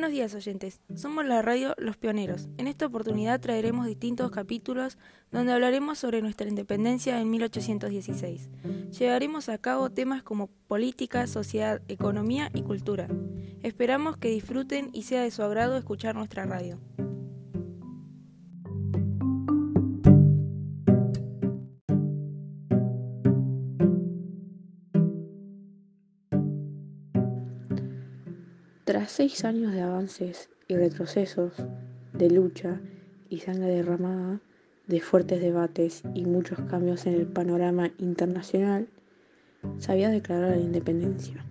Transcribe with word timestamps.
Buenos 0.00 0.14
días 0.14 0.34
oyentes, 0.34 0.80
somos 0.94 1.26
la 1.26 1.42
radio 1.42 1.74
Los 1.76 1.98
Pioneros. 1.98 2.48
En 2.56 2.68
esta 2.68 2.86
oportunidad 2.86 3.38
traeremos 3.38 3.84
distintos 3.84 4.30
capítulos 4.30 4.96
donde 5.30 5.52
hablaremos 5.52 5.98
sobre 5.98 6.22
nuestra 6.22 6.48
independencia 6.48 7.20
en 7.20 7.28
1816. 7.28 8.48
Llevaremos 8.98 9.50
a 9.50 9.58
cabo 9.58 9.90
temas 9.90 10.22
como 10.22 10.46
política, 10.68 11.26
sociedad, 11.26 11.82
economía 11.88 12.48
y 12.54 12.62
cultura. 12.62 13.08
Esperamos 13.62 14.16
que 14.16 14.30
disfruten 14.30 14.88
y 14.94 15.02
sea 15.02 15.20
de 15.20 15.30
su 15.30 15.42
agrado 15.42 15.76
escuchar 15.76 16.14
nuestra 16.14 16.46
radio. 16.46 16.80
Seis 29.12 29.44
años 29.44 29.72
de 29.72 29.80
avances 29.80 30.50
y 30.68 30.76
retrocesos, 30.76 31.52
de 32.12 32.30
lucha 32.30 32.80
y 33.28 33.40
sangre 33.40 33.66
derramada, 33.66 34.40
de 34.86 35.00
fuertes 35.00 35.40
debates 35.40 36.04
y 36.14 36.26
muchos 36.26 36.60
cambios 36.60 37.04
en 37.06 37.14
el 37.14 37.26
panorama 37.26 37.90
internacional, 37.98 38.86
se 39.78 39.90
había 39.90 40.10
declarado 40.10 40.54
la 40.54 40.60
independencia. 40.60 41.44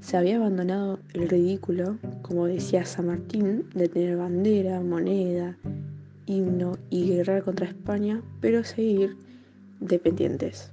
Se 0.00 0.18
había 0.18 0.36
abandonado 0.36 0.98
el 1.14 1.26
ridículo, 1.26 1.96
como 2.20 2.44
decía 2.44 2.84
San 2.84 3.06
Martín, 3.06 3.70
de 3.74 3.88
tener 3.88 4.18
bandera, 4.18 4.82
moneda, 4.82 5.56
himno 6.26 6.76
y 6.90 7.08
guerrar 7.08 7.44
contra 7.44 7.66
España, 7.66 8.22
pero 8.42 8.62
seguir 8.62 9.16
dependientes. 9.80 10.70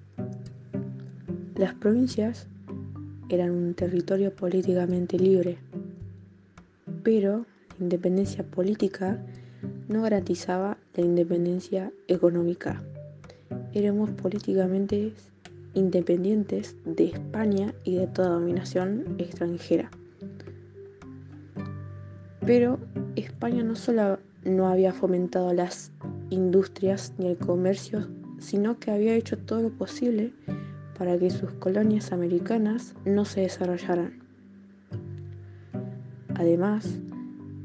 Las 1.55 1.73
provincias 1.73 2.49
eran 3.29 3.51
un 3.51 3.73
territorio 3.73 4.33
políticamente 4.33 5.17
libre, 5.17 5.57
pero 7.03 7.45
la 7.77 7.83
independencia 7.83 8.43
política 8.43 9.19
no 9.87 10.01
garantizaba 10.01 10.77
la 10.95 11.03
independencia 11.03 11.91
económica. 12.07 12.81
Éramos 13.73 14.11
políticamente 14.11 15.13
independientes 15.73 16.75
de 16.85 17.05
España 17.05 17.73
y 17.83 17.95
de 17.97 18.07
toda 18.07 18.29
dominación 18.29 19.15
extranjera. 19.17 19.91
Pero 22.45 22.79
España 23.15 23.63
no 23.63 23.75
solo 23.75 24.19
no 24.43 24.67
había 24.67 24.93
fomentado 24.93 25.53
las 25.53 25.91
industrias 26.29 27.13
ni 27.17 27.27
el 27.27 27.37
comercio, 27.37 28.07
sino 28.39 28.79
que 28.79 28.91
había 28.91 29.15
hecho 29.15 29.37
todo 29.37 29.61
lo 29.61 29.69
posible 29.69 30.33
para 30.97 31.17
que 31.17 31.29
sus 31.29 31.51
colonias 31.53 32.11
americanas 32.11 32.95
no 33.05 33.25
se 33.25 33.41
desarrollaran. 33.41 34.19
Además, 36.35 36.99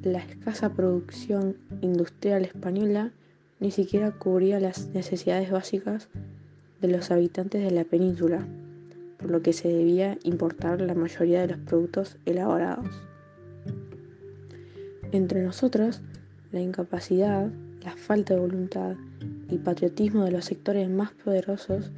la 0.03 0.19
escasa 0.19 0.73
producción 0.73 1.57
industrial 1.81 2.45
española 2.45 3.13
ni 3.61 3.71
siquiera 3.71 4.11
cubría 4.11 4.59
las 4.61 4.89
necesidades 4.89 5.51
básicas 5.51 6.09
de 6.81 6.89
los 6.89 7.11
habitantes 7.11 7.63
de 7.63 7.71
la 7.71 7.85
península, 7.85 8.47
por 9.19 9.31
lo 9.31 9.41
que 9.41 9.53
se 9.53 9.69
debía 9.69 10.19
importar 10.25 10.81
la 10.81 10.95
mayoría 10.95 11.43
de 11.43 11.49
los 11.49 11.59
productos 11.59 12.17
elaborados. 12.27 12.89
Entre 15.13 15.43
nosotros, 15.43 16.01
la 16.51 16.61
incapacidad, 16.61 17.51
la 17.85 17.93
falta 17.97 18.35
de 18.35 18.41
voluntad 18.41 18.97
y 19.49 19.59
patriotismo 19.59 20.25
de 20.25 20.33
los 20.33 20.47
sectores 20.47 20.89
más 20.91 21.13
poderosos 21.13 21.93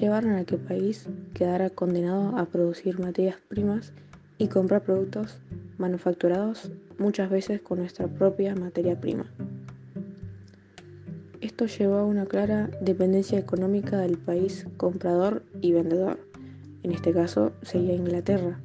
llevaron 0.00 0.32
a 0.32 0.44
que 0.44 0.56
el 0.56 0.60
país 0.60 1.08
quedara 1.34 1.70
condenado 1.70 2.36
a 2.36 2.46
producir 2.46 2.98
materias 2.98 3.36
primas 3.48 3.92
y 4.38 4.48
comprar 4.48 4.82
productos 4.82 5.38
manufacturados 5.78 6.70
muchas 6.98 7.30
veces 7.30 7.60
con 7.60 7.78
nuestra 7.78 8.08
propia 8.08 8.54
materia 8.54 9.00
prima. 9.00 9.26
Esto 11.40 11.66
llevó 11.66 11.96
a 11.96 12.04
una 12.04 12.26
clara 12.26 12.70
dependencia 12.80 13.38
económica 13.38 13.98
del 13.98 14.18
país 14.18 14.66
comprador 14.76 15.42
y 15.60 15.72
vendedor. 15.72 16.18
En 16.82 16.92
este 16.92 17.12
caso 17.12 17.52
sería 17.62 17.94
Inglaterra, 17.94 18.58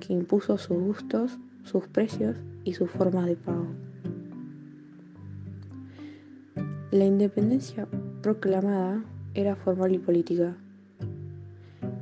que 0.00 0.12
impuso 0.12 0.58
sus 0.58 0.78
gustos, 0.78 1.38
sus 1.64 1.86
precios 1.88 2.36
y 2.64 2.74
sus 2.74 2.90
formas 2.90 3.26
de 3.26 3.36
pago. 3.36 3.66
La 6.90 7.04
independencia 7.04 7.86
proclamada 8.22 9.02
era 9.34 9.54
formal 9.54 9.94
y 9.94 9.98
política. 9.98 10.56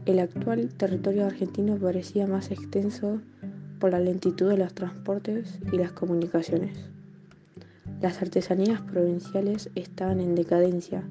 El 0.07 0.21
actual 0.21 0.69
territorio 0.75 1.27
argentino 1.27 1.77
parecía 1.77 2.27
más 2.27 2.51
extenso 2.51 3.21
por 3.79 3.91
la 3.91 4.01
lentitud 4.01 4.49
de 4.49 4.57
los 4.57 4.75
transportes 4.75 5.59
y 5.71 5.77
las 5.77 5.93
comunicaciones. 5.93 6.79
Las 8.01 8.23
artesanías 8.23 8.81
provinciales 8.81 9.71
estaban 9.75 10.21
en 10.21 10.35
decadencia 10.35 11.03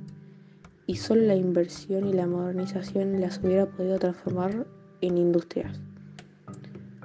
y 0.87 0.95
solo 0.95 1.21
la 1.21 1.35
inversión 1.35 2.07
y 2.07 2.13
la 2.13 2.25
modernización 2.25 3.21
las 3.21 3.39
hubiera 3.43 3.67
podido 3.67 3.99
transformar 3.99 4.65
en 5.01 5.17
industrias. 5.17 5.79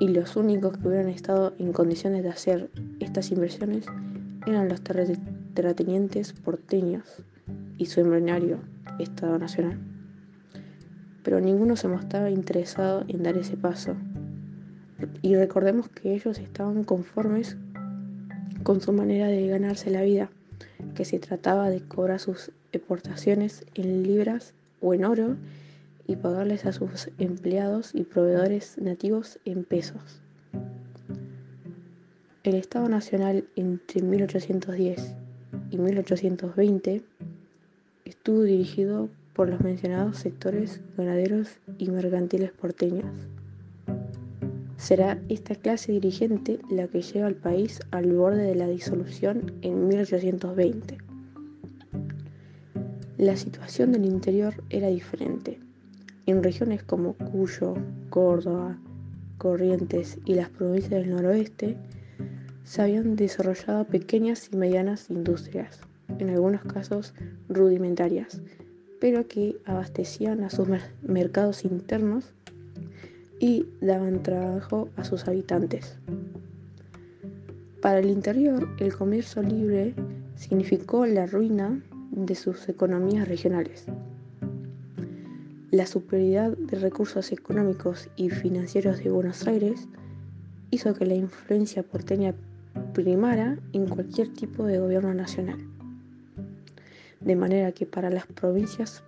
Y 0.01 0.09
los 0.09 0.37
únicos 0.37 0.79
que 0.79 0.89
hubieran 0.89 1.09
estado 1.09 1.53
en 1.59 1.73
condiciones 1.73 2.23
de 2.23 2.31
hacer 2.31 2.71
estas 3.01 3.31
inversiones 3.31 3.85
eran 4.47 4.69
los 4.69 4.81
terratenientes 4.83 6.33
porteños 6.33 7.23
y 7.77 7.87
su 7.87 8.01
embrionario 8.01 8.72
Estado 9.03 9.39
Nacional. 9.39 9.79
Pero 11.23 11.41
ninguno 11.41 11.77
se 11.77 11.89
mostraba 11.89 12.31
interesado 12.31 13.05
en 13.09 13.23
dar 13.23 13.37
ese 13.37 13.57
paso. 13.57 13.97
Y 15.21 15.37
recordemos 15.37 15.89
que 15.89 16.15
ellos 16.15 16.39
estaban 16.39 16.85
conformes 16.85 17.57
con 18.63 18.81
su 18.81 18.93
manera 18.93 19.27
de 19.27 19.47
ganarse 19.49 19.91
la 19.91 20.03
vida, 20.03 20.31
que 20.95 21.05
se 21.05 21.19
trataba 21.19 21.71
de 21.71 21.81
cobrar 21.81 22.21
sus 22.21 22.53
exportaciones 22.73 23.65
en 23.75 24.03
libras 24.03 24.55
o 24.81 24.95
en 24.95 25.05
oro 25.05 25.37
y 26.07 26.17
pagarles 26.17 26.67
a 26.67 26.73
sus 26.73 27.11
empleados 27.19 27.95
y 27.95 28.05
proveedores 28.05 28.79
nativos 28.79 29.39
en 29.45 29.65
pesos. 29.65 30.21
El 32.45 32.57
Estado 32.57 32.89
Nacional 32.89 33.45
entre 33.55 34.03
1810 34.03 35.15
y 35.71 35.79
1820 35.79 37.03
estuvo 38.23 38.43
dirigido 38.43 39.09
por 39.33 39.49
los 39.49 39.61
mencionados 39.63 40.17
sectores 40.19 40.81
ganaderos 40.97 41.59
y 41.77 41.91
mercantiles 41.91 42.53
porteños. 42.53 43.11
Será 44.77 45.21
esta 45.29 45.57
clase 45.57 45.91
dirigente 45.91 46.61
la 46.71 46.87
que 46.87 47.03
lleva 47.03 47.27
al 47.27 47.35
país 47.35 47.81
al 47.91 48.13
borde 48.13 48.45
de 48.45 48.55
la 48.55 48.69
disolución 48.69 49.55
en 49.63 49.89
1820. 49.89 50.99
La 53.19 53.37
situación 53.37 53.91
del 53.91 54.05
interior 54.05 54.55
era 54.71 54.87
diferente. 54.87 55.59
En 56.27 56.45
regiones 56.45 56.85
como 56.85 57.15
Cuyo, 57.15 57.75
Córdoba, 58.09 58.79
Corrientes 59.37 60.21
y 60.25 60.35
las 60.35 60.49
provincias 60.49 60.93
del 60.93 61.11
noroeste 61.11 61.77
se 62.63 62.83
habían 62.83 63.17
desarrollado 63.17 63.85
pequeñas 63.85 64.49
y 64.53 64.57
medianas 64.57 65.11
industrias 65.11 65.81
en 66.19 66.31
algunos 66.31 66.63
casos 66.63 67.15
rudimentarias, 67.49 68.41
pero 69.01 69.27
que 69.27 69.57
abastecían 69.65 70.45
a 70.45 70.51
sus 70.51 70.69
mercados 71.03 71.65
internos 71.65 72.35
y 73.41 73.67
daban 73.81 74.23
trabajo 74.23 74.89
a 74.97 75.05
sus 75.05 75.27
habitantes. 75.27 75.99
Para 77.81 77.99
el 77.99 78.11
interior, 78.11 78.69
el 78.79 78.95
comercio 78.95 79.43
libre 79.43 79.95
significó 80.37 81.05
la 81.07 81.27
ruina 81.27 81.83
de 82.13 82.35
sus 82.37 82.69
economías 82.69 83.27
regionales. 83.27 83.87
La 85.73 85.87
superioridad 85.87 86.57
de 86.57 86.79
recursos 86.79 87.33
económicos 87.33 88.09
y 88.15 88.31
financieros 88.31 89.03
de 89.03 89.11
Buenos 89.11 89.47
Aires 89.49 89.89
hizo 90.71 90.95
que 90.95 91.07
la 91.07 91.15
influencia 91.15 91.83
porteña 91.83 92.35
primara 92.93 93.59
en 93.73 93.89
cualquier 93.89 94.33
tipo 94.33 94.65
de 94.65 94.79
gobierno 94.79 95.13
nacional 95.15 95.59
de 97.25 97.37
manera 97.37 97.73
que 97.73 97.87
para 97.87 98.11
las 98.11 98.27
provincias 98.27 99.03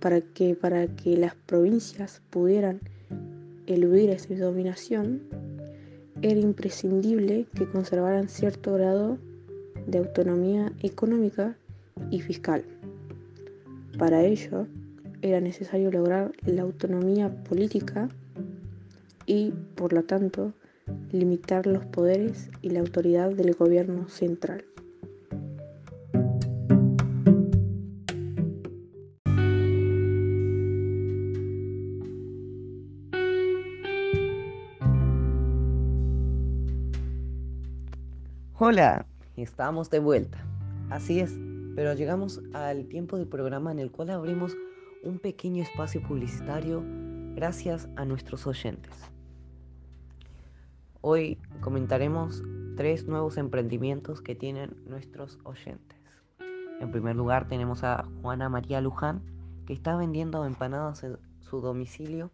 para 0.00 0.20
que 0.20 0.54
para 0.54 0.86
que 0.86 1.16
las 1.16 1.34
provincias 1.34 2.22
pudieran 2.30 2.80
eludir 3.66 4.10
esa 4.10 4.34
dominación 4.34 5.22
era 6.22 6.40
imprescindible 6.40 7.46
que 7.54 7.68
conservaran 7.68 8.28
cierto 8.28 8.74
grado 8.74 9.18
de 9.86 9.98
autonomía 9.98 10.72
económica 10.82 11.56
y 12.10 12.20
fiscal. 12.20 12.64
Para 13.98 14.24
ello 14.24 14.66
era 15.22 15.40
necesario 15.40 15.90
lograr 15.90 16.32
la 16.44 16.62
autonomía 16.62 17.28
política 17.44 18.08
y, 19.26 19.52
por 19.74 19.92
lo 19.92 20.04
tanto, 20.04 20.52
limitar 21.12 21.66
los 21.66 21.84
poderes 21.86 22.50
y 22.62 22.70
la 22.70 22.80
autoridad 22.80 23.30
del 23.30 23.54
gobierno 23.54 24.08
central. 24.08 24.64
Hola, 38.60 39.06
estamos 39.36 39.88
de 39.88 40.00
vuelta. 40.00 40.44
Así 40.90 41.20
es, 41.20 41.38
pero 41.76 41.94
llegamos 41.94 42.42
al 42.54 42.88
tiempo 42.88 43.16
del 43.16 43.28
programa 43.28 43.70
en 43.70 43.78
el 43.78 43.92
cual 43.92 44.10
abrimos 44.10 44.56
un 45.04 45.20
pequeño 45.20 45.62
espacio 45.62 46.02
publicitario 46.02 46.82
gracias 47.36 47.88
a 47.94 48.04
nuestros 48.04 48.48
oyentes. 48.48 49.12
Hoy 51.02 51.38
comentaremos 51.60 52.42
tres 52.76 53.06
nuevos 53.06 53.36
emprendimientos 53.36 54.20
que 54.22 54.34
tienen 54.34 54.74
nuestros 54.88 55.38
oyentes. 55.44 55.96
En 56.80 56.90
primer 56.90 57.14
lugar 57.14 57.46
tenemos 57.46 57.84
a 57.84 58.08
Juana 58.22 58.48
María 58.48 58.80
Luján, 58.80 59.22
que 59.66 59.72
está 59.72 59.96
vendiendo 59.96 60.44
empanadas 60.44 61.04
en 61.04 61.16
su 61.38 61.60
domicilio 61.60 62.32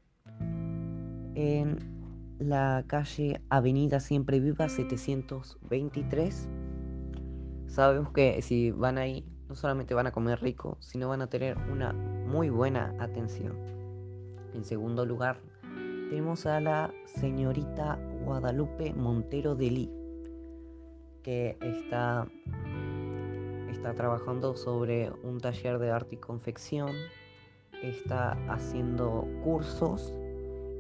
la 2.39 2.85
calle 2.87 3.41
Avenida 3.49 4.01
Siempre 4.01 4.41
Viva 4.41 4.69
723. 4.69 6.49
Sabemos 7.67 8.13
que 8.13 8.41
si 8.43 8.71
van 8.71 8.99
ahí 8.99 9.25
no 9.49 9.55
solamente 9.55 9.95
van 9.95 10.07
a 10.07 10.13
comer 10.13 10.41
rico, 10.41 10.77
sino 10.81 11.09
van 11.09 11.23
a 11.23 11.29
tener 11.29 11.57
una 11.71 11.93
muy 11.93 12.49
buena 12.49 12.95
atención. 12.99 13.57
En 14.55 14.65
segundo 14.65 15.05
lugar, 15.05 15.41
tenemos 16.11 16.47
a 16.47 16.61
la 16.61 16.93
señorita 17.05 17.99
Guadalupe 18.25 18.95
Montero 18.95 19.55
de 19.55 19.71
Lee, 19.71 19.91
que 21.23 21.57
está, 21.61 22.27
está 23.71 23.95
trabajando 23.95 24.57
sobre 24.57 25.11
un 25.23 25.41
taller 25.41 25.79
de 25.79 25.91
arte 25.91 26.15
y 26.15 26.19
confección, 26.19 26.91
está 27.83 28.33
haciendo 28.49 29.27
cursos 29.43 30.13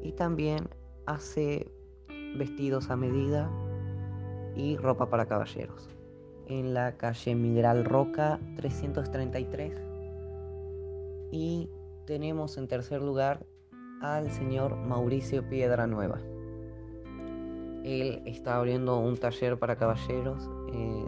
y 0.02 0.12
también 0.12 0.68
hace 1.06 1.70
vestidos 2.36 2.90
a 2.90 2.96
medida 2.96 3.50
y 4.56 4.76
ropa 4.76 5.08
para 5.08 5.26
caballeros. 5.26 5.88
En 6.46 6.74
la 6.74 6.96
calle 6.96 7.34
Migral 7.34 7.84
Roca 7.84 8.38
333. 8.56 9.72
Y 11.32 11.70
tenemos 12.06 12.58
en 12.58 12.68
tercer 12.68 13.02
lugar 13.02 13.44
al 14.00 14.30
señor 14.30 14.76
Mauricio 14.76 15.48
Piedra 15.48 15.86
Nueva. 15.86 16.20
Él 17.84 18.22
está 18.24 18.56
abriendo 18.56 18.98
un 18.98 19.16
taller 19.16 19.58
para 19.58 19.76
caballeros, 19.76 20.50
eh, 20.72 21.04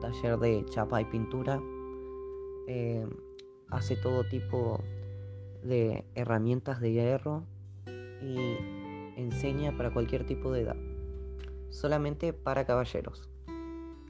taller 0.00 0.38
de 0.38 0.64
chapa 0.66 1.00
y 1.00 1.04
pintura. 1.06 1.60
Eh, 2.66 3.06
hace 3.70 3.96
todo 3.96 4.24
tipo 4.24 4.80
de 5.62 6.04
herramientas 6.14 6.80
de 6.80 6.92
hierro 6.92 7.44
y 8.22 8.83
enseña 9.16 9.76
para 9.76 9.92
cualquier 9.92 10.24
tipo 10.26 10.52
de 10.52 10.62
edad. 10.62 10.76
Solamente 11.70 12.32
para 12.32 12.64
caballeros. 12.64 13.28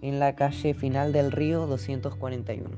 En 0.00 0.18
la 0.20 0.36
calle 0.36 0.74
final 0.74 1.12
del 1.12 1.32
río 1.32 1.66
241. 1.66 2.70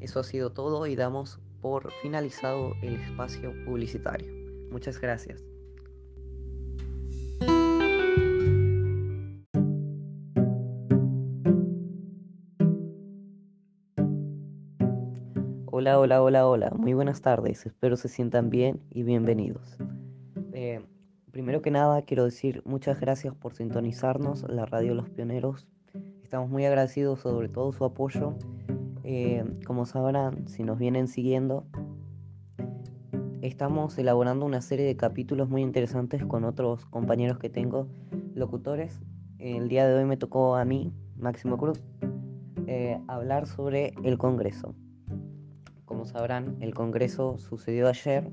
Eso 0.00 0.20
ha 0.20 0.24
sido 0.24 0.50
todo 0.50 0.86
y 0.86 0.96
damos 0.96 1.40
por 1.60 1.90
finalizado 2.02 2.74
el 2.82 2.94
espacio 2.96 3.52
publicitario. 3.64 4.30
Muchas 4.70 5.00
gracias. 5.00 5.42
Hola, 15.76 15.98
hola, 15.98 16.22
hola, 16.22 16.46
hola. 16.46 16.70
Muy 16.76 16.94
buenas 16.94 17.20
tardes. 17.20 17.66
Espero 17.66 17.96
se 17.96 18.08
sientan 18.08 18.48
bien 18.48 18.80
y 18.90 19.02
bienvenidos. 19.02 19.76
Eh, 20.52 20.80
primero 21.34 21.62
que 21.62 21.72
nada, 21.72 22.00
quiero 22.02 22.26
decir 22.26 22.62
muchas 22.64 23.00
gracias 23.00 23.34
por 23.34 23.54
sintonizarnos, 23.54 24.48
la 24.48 24.66
radio 24.66 24.94
Los 24.94 25.10
Pioneros. 25.10 25.66
Estamos 26.22 26.48
muy 26.48 26.64
agradecidos 26.64 27.18
sobre 27.18 27.48
todo 27.48 27.72
su 27.72 27.84
apoyo. 27.84 28.36
Eh, 29.02 29.44
como 29.66 29.84
sabrán, 29.84 30.46
si 30.46 30.62
nos 30.62 30.78
vienen 30.78 31.08
siguiendo, 31.08 31.66
estamos 33.42 33.98
elaborando 33.98 34.46
una 34.46 34.60
serie 34.60 34.86
de 34.86 34.96
capítulos 34.96 35.48
muy 35.48 35.62
interesantes 35.62 36.24
con 36.24 36.44
otros 36.44 36.86
compañeros 36.86 37.40
que 37.40 37.50
tengo, 37.50 37.88
locutores. 38.36 39.00
El 39.40 39.66
día 39.66 39.88
de 39.88 39.94
hoy 39.96 40.04
me 40.04 40.16
tocó 40.16 40.54
a 40.54 40.64
mí, 40.64 40.92
Máximo 41.16 41.58
Cruz, 41.58 41.82
eh, 42.68 43.00
hablar 43.08 43.48
sobre 43.48 43.92
el 44.04 44.18
Congreso. 44.18 44.76
Como 45.84 46.04
sabrán, 46.04 46.58
el 46.60 46.74
Congreso 46.74 47.38
sucedió 47.38 47.88
ayer, 47.88 48.30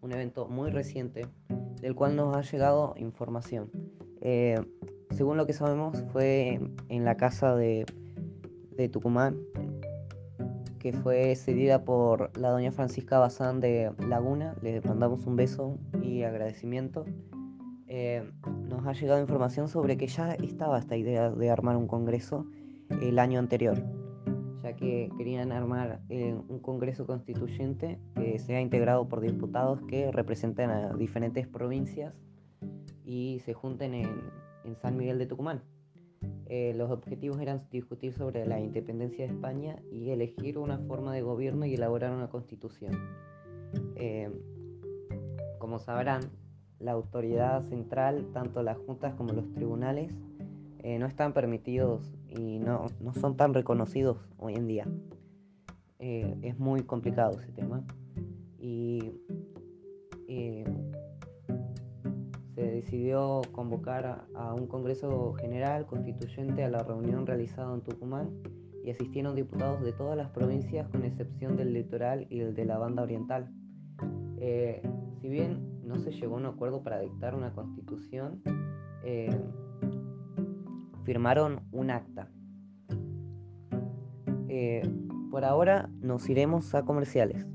un 0.00 0.12
evento 0.12 0.48
muy 0.48 0.70
reciente 0.70 1.26
del 1.80 1.94
cual 1.94 2.16
nos 2.16 2.36
ha 2.36 2.42
llegado 2.42 2.94
información. 2.96 3.70
Eh, 4.20 4.60
según 5.10 5.36
lo 5.36 5.46
que 5.46 5.52
sabemos, 5.52 6.02
fue 6.12 6.60
en 6.88 7.04
la 7.04 7.16
casa 7.16 7.56
de, 7.56 7.86
de 8.76 8.88
Tucumán, 8.88 9.38
que 10.78 10.92
fue 10.92 11.34
cedida 11.34 11.84
por 11.84 12.36
la 12.38 12.50
doña 12.50 12.72
Francisca 12.72 13.18
Bazán 13.18 13.60
de 13.60 13.92
Laguna. 14.06 14.54
Le 14.62 14.80
mandamos 14.80 15.26
un 15.26 15.36
beso 15.36 15.78
y 16.02 16.22
agradecimiento. 16.22 17.04
Eh, 17.88 18.30
nos 18.68 18.86
ha 18.86 18.92
llegado 18.92 19.20
información 19.20 19.68
sobre 19.68 19.96
que 19.96 20.06
ya 20.06 20.32
estaba 20.34 20.78
esta 20.78 20.96
idea 20.96 21.30
de 21.30 21.50
armar 21.50 21.76
un 21.76 21.86
congreso 21.86 22.46
el 23.02 23.18
año 23.18 23.38
anterior, 23.38 23.82
ya 24.62 24.74
que 24.74 25.10
querían 25.16 25.52
armar 25.52 26.00
eh, 26.08 26.34
un 26.48 26.58
congreso 26.60 27.06
constituyente 27.06 27.98
que 28.14 28.38
sea 28.38 28.60
integrado 28.60 29.08
por 29.08 29.20
diputados 29.20 29.80
que 29.88 30.10
representen 30.12 30.70
a 30.70 30.92
diferentes 30.94 31.46
provincias 31.46 32.14
y 33.04 33.40
se 33.44 33.54
junten 33.54 33.94
en, 33.94 34.08
en 34.64 34.76
San 34.76 34.96
Miguel 34.96 35.18
de 35.18 35.26
Tucumán. 35.26 35.62
Eh, 36.46 36.72
los 36.74 36.90
objetivos 36.90 37.40
eran 37.40 37.68
discutir 37.70 38.12
sobre 38.14 38.46
la 38.46 38.58
independencia 38.58 39.26
de 39.26 39.32
España 39.32 39.76
y 39.92 40.10
elegir 40.10 40.58
una 40.58 40.78
forma 40.78 41.12
de 41.12 41.22
gobierno 41.22 41.66
y 41.66 41.74
elaborar 41.74 42.12
una 42.12 42.28
constitución. 42.28 42.98
Eh, 43.96 44.30
como 45.58 45.78
sabrán, 45.78 46.22
la 46.78 46.92
autoridad 46.92 47.62
central, 47.62 48.30
tanto 48.32 48.62
las 48.62 48.78
juntas 48.78 49.14
como 49.14 49.32
los 49.32 49.52
tribunales, 49.52 50.12
eh, 50.78 50.98
no 50.98 51.06
están 51.06 51.34
permitidos 51.34 52.14
y 52.28 52.58
no, 52.58 52.86
no, 53.00 53.14
son 53.14 53.36
tan 53.36 53.54
reconocidos 53.54 54.18
hoy 54.38 54.54
en 54.54 54.66
día. 54.66 54.86
es 55.98 56.58
muy 56.58 56.82
complicado 56.82 57.40
ese 57.40 57.52
tema. 57.52 57.84
Y 58.58 59.12
se 62.58 62.72
decidió 62.72 63.42
convocar 63.52 64.26
a, 64.34 64.52
un 64.52 64.66
Congreso 64.66 65.34
General 65.34 65.86
Constituyente 65.86 66.64
a 66.64 66.68
la 66.68 66.82
reunión 66.82 67.24
realizada 67.24 67.72
en 67.72 67.82
Tucumán 67.82 68.30
y 68.84 68.90
asistieron 68.90 69.36
diputados 69.36 69.80
de 69.82 69.92
todas 69.92 70.16
las 70.16 70.30
provincias 70.30 70.88
con 70.88 71.04
excepción 71.04 71.56
del 71.56 71.72
litoral 71.72 72.26
y 72.30 72.40
el 72.40 72.54
de 72.56 72.64
la 72.64 72.76
banda 72.76 73.04
oriental. 73.04 73.48
Eh, 74.38 74.82
si 75.20 75.28
bien 75.28 75.80
no 75.84 76.00
se 76.00 76.10
llegó 76.10 76.34
a 76.34 76.38
un 76.38 76.46
acuerdo 76.46 76.82
para 76.82 76.98
dictar 76.98 77.36
una 77.36 77.52
constitución, 77.52 78.42
eh, 79.04 79.40
firmaron 81.08 81.62
un 81.72 81.90
acta. 81.90 82.28
Eh, 84.46 84.82
por 85.30 85.42
ahora 85.42 85.88
nos 86.02 86.28
iremos 86.28 86.74
a 86.74 86.84
comerciales. 86.84 87.46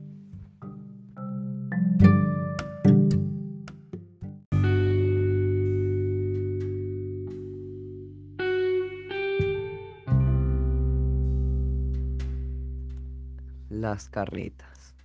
Las 13.69 14.09
carretas. 14.09 14.95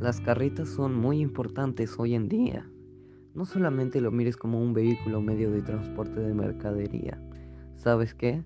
Las 0.00 0.22
carretas 0.22 0.70
son 0.70 0.94
muy 0.94 1.20
importantes 1.20 1.98
hoy 1.98 2.14
en 2.14 2.30
día. 2.30 2.66
No 3.34 3.44
solamente 3.44 4.00
lo 4.00 4.10
mires 4.10 4.38
como 4.38 4.58
un 4.58 4.72
vehículo 4.72 5.20
medio 5.20 5.50
de 5.50 5.60
transporte 5.60 6.18
de 6.18 6.32
mercadería. 6.32 7.20
¿Sabes 7.82 8.14
qué? 8.14 8.44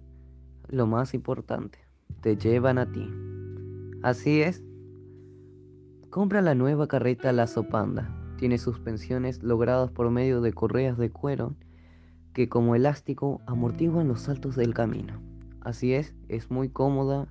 Lo 0.67 0.87
más 0.87 1.13
importante, 1.13 1.79
te 2.23 2.39
llevan 2.39 2.79
a 2.79 2.91
ti. 2.91 3.07
Así 4.03 4.41
es. 4.41 4.65
Compra 6.09 6.41
la 6.41 6.55
nueva 6.55 6.89
carreta 6.89 7.31
Lazo 7.35 7.69
Panda. 7.69 8.09
Tiene 8.39 8.57
suspensiones 8.57 9.43
logradas 9.43 9.91
por 9.91 10.11
medio 10.11 10.41
de 10.41 10.55
correas 10.55 10.97
de 10.97 11.11
cuero 11.11 11.55
que 12.33 12.49
como 12.49 12.77
elástico 12.77 13.43
amortiguan 13.47 14.09
los 14.09 14.23
saltos 14.23 14.57
del 14.57 14.73
camino. 14.73 15.21
Así 15.61 15.93
es, 15.93 16.15
es 16.29 16.51
muy 16.51 16.71
cómoda, 16.71 17.27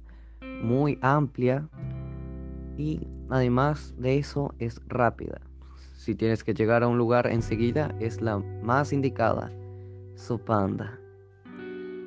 muy 0.62 1.00
amplia 1.02 1.68
y 2.78 3.08
además 3.30 3.96
de 3.98 4.20
eso 4.20 4.54
es 4.60 4.80
rápida. 4.86 5.42
Si 5.96 6.14
tienes 6.14 6.44
que 6.44 6.54
llegar 6.54 6.84
a 6.84 6.88
un 6.88 7.00
lugar 7.00 7.26
enseguida 7.26 7.96
es 8.00 8.22
la 8.22 8.38
más 8.38 8.94
indicada. 8.94 9.52
Sopanda. 10.14 11.00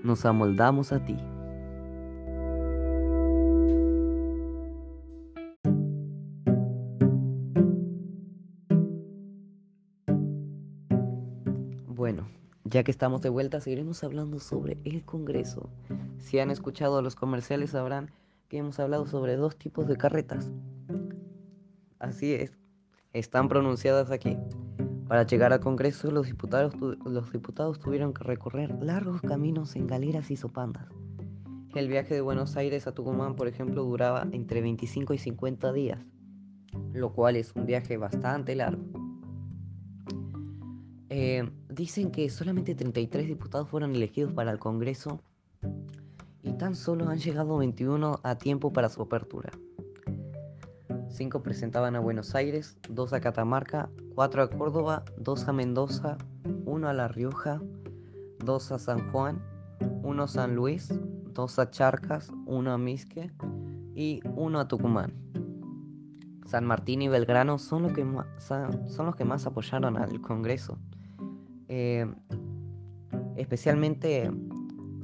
Nos 0.02 0.24
amoldamos 0.24 0.92
a 0.92 1.04
ti. 1.04 1.16
Bueno, 11.86 12.28
Ya 12.70 12.84
que 12.84 12.90
estamos 12.90 13.22
de 13.22 13.30
vuelta, 13.30 13.62
seguiremos 13.62 14.04
hablando 14.04 14.38
sobre 14.40 14.76
el 14.84 15.02
Congreso. 15.02 15.70
Si 16.18 16.38
han 16.38 16.50
escuchado 16.50 17.00
los 17.00 17.16
comerciales 17.16 17.70
sabrán 17.70 18.10
que 18.48 18.58
hemos 18.58 18.78
hablado 18.78 19.06
sobre 19.06 19.36
dos 19.36 19.56
tipos 19.56 19.88
de 19.88 19.96
carretas. 19.96 20.52
Así 21.98 22.34
es, 22.34 22.58
están 23.14 23.48
pronunciadas 23.48 24.10
aquí. 24.10 24.36
Para 25.08 25.24
llegar 25.24 25.54
al 25.54 25.60
Congreso, 25.60 26.10
los 26.10 26.26
diputados, 26.26 26.74
los 26.76 27.32
diputados 27.32 27.78
tuvieron 27.78 28.12
que 28.12 28.24
recorrer 28.24 28.70
largos 28.82 29.22
caminos 29.22 29.74
en 29.74 29.86
galeras 29.86 30.30
y 30.30 30.36
sopandas. 30.36 30.86
El 31.74 31.88
viaje 31.88 32.14
de 32.14 32.20
Buenos 32.20 32.58
Aires 32.58 32.86
a 32.86 32.92
Tucumán, 32.92 33.34
por 33.34 33.48
ejemplo, 33.48 33.84
duraba 33.84 34.26
entre 34.32 34.60
25 34.60 35.14
y 35.14 35.18
50 35.18 35.72
días, 35.72 36.04
lo 36.92 37.14
cual 37.14 37.36
es 37.36 37.54
un 37.56 37.64
viaje 37.64 37.96
bastante 37.96 38.54
largo. 38.54 38.84
Eh, 41.08 41.50
dicen 41.70 42.10
que 42.10 42.28
solamente 42.28 42.74
33 42.74 43.28
diputados 43.28 43.66
fueron 43.70 43.94
elegidos 43.94 44.34
para 44.34 44.50
el 44.50 44.58
Congreso 44.58 45.22
y 46.42 46.52
tan 46.52 46.74
solo 46.74 47.08
han 47.08 47.18
llegado 47.18 47.56
21 47.56 48.20
a 48.22 48.36
tiempo 48.36 48.74
para 48.74 48.90
su 48.90 49.00
apertura. 49.00 49.50
5 51.18 51.42
presentaban 51.42 51.96
a 51.96 51.98
Buenos 51.98 52.36
Aires, 52.36 52.78
2 52.90 53.12
a 53.12 53.20
Catamarca, 53.20 53.90
4 54.14 54.40
a 54.40 54.50
Córdoba, 54.50 55.04
2 55.16 55.48
a 55.48 55.52
Mendoza, 55.52 56.16
1 56.64 56.88
a 56.88 56.92
La 56.92 57.08
Rioja, 57.08 57.60
2 58.44 58.72
a 58.72 58.78
San 58.78 59.10
Juan, 59.10 59.42
1 59.80 60.22
a 60.22 60.28
San 60.28 60.54
Luis, 60.54 60.94
2 61.34 61.58
a 61.58 61.70
Charcas, 61.72 62.30
1 62.46 62.72
a 62.72 62.78
Misque 62.78 63.32
y 63.96 64.20
1 64.36 64.60
a 64.60 64.68
Tucumán. 64.68 65.12
San 66.46 66.64
Martín 66.64 67.02
y 67.02 67.08
Belgrano 67.08 67.58
son, 67.58 67.82
los 67.82 67.92
que 67.94 68.04
más, 68.04 68.26
son 68.38 69.06
los 69.06 69.16
que 69.16 69.24
más 69.24 69.44
apoyaron 69.44 69.96
al 69.96 70.20
Congreso. 70.20 70.78
Eh, 71.66 72.06
especialmente 73.34 74.30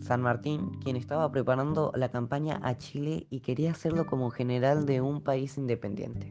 San 0.05 0.21
Martín, 0.21 0.71
quien 0.83 0.97
estaba 0.97 1.33
preparando 1.33 1.91
la 1.95 2.11
campaña 2.11 2.61
a 2.63 2.77
Chile 2.77 3.27
y 3.31 3.41
quería 3.41 3.71
hacerlo 3.71 4.05
como 4.05 4.29
general 4.29 4.85
de 4.85 5.01
un 5.01 5.23
país 5.23 5.57
independiente. 5.57 6.31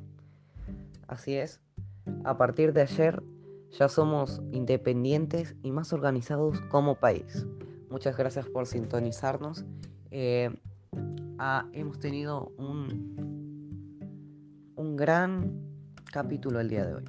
Así 1.08 1.34
es, 1.34 1.60
a 2.24 2.38
partir 2.38 2.72
de 2.74 2.82
ayer 2.82 3.24
ya 3.72 3.90
somos 3.90 4.44
independientes 4.52 5.56
y 5.64 5.72
más 5.72 5.92
organizados 5.92 6.62
como 6.70 7.00
país. 7.00 7.48
Muchas 7.90 8.16
gracias 8.16 8.46
por 8.48 8.68
sintonizarnos. 8.68 9.66
Eh, 10.12 10.56
hemos 11.72 11.98
tenido 11.98 12.52
un, 12.58 13.98
un 14.76 14.96
gran 14.96 15.52
capítulo 16.12 16.60
el 16.60 16.70
día 16.70 16.86
de 16.86 16.94
hoy 16.94 17.06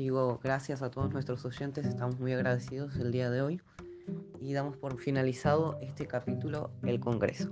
digo 0.00 0.40
gracias 0.42 0.80
a 0.80 0.90
todos 0.90 1.12
nuestros 1.12 1.44
oyentes, 1.44 1.84
estamos 1.84 2.18
muy 2.18 2.32
agradecidos 2.32 2.96
el 2.96 3.12
día 3.12 3.30
de 3.30 3.42
hoy 3.42 3.60
y 4.40 4.54
damos 4.54 4.76
por 4.76 4.98
finalizado 4.98 5.78
este 5.80 6.06
capítulo 6.06 6.70
El 6.82 6.98
Congreso. 6.98 7.50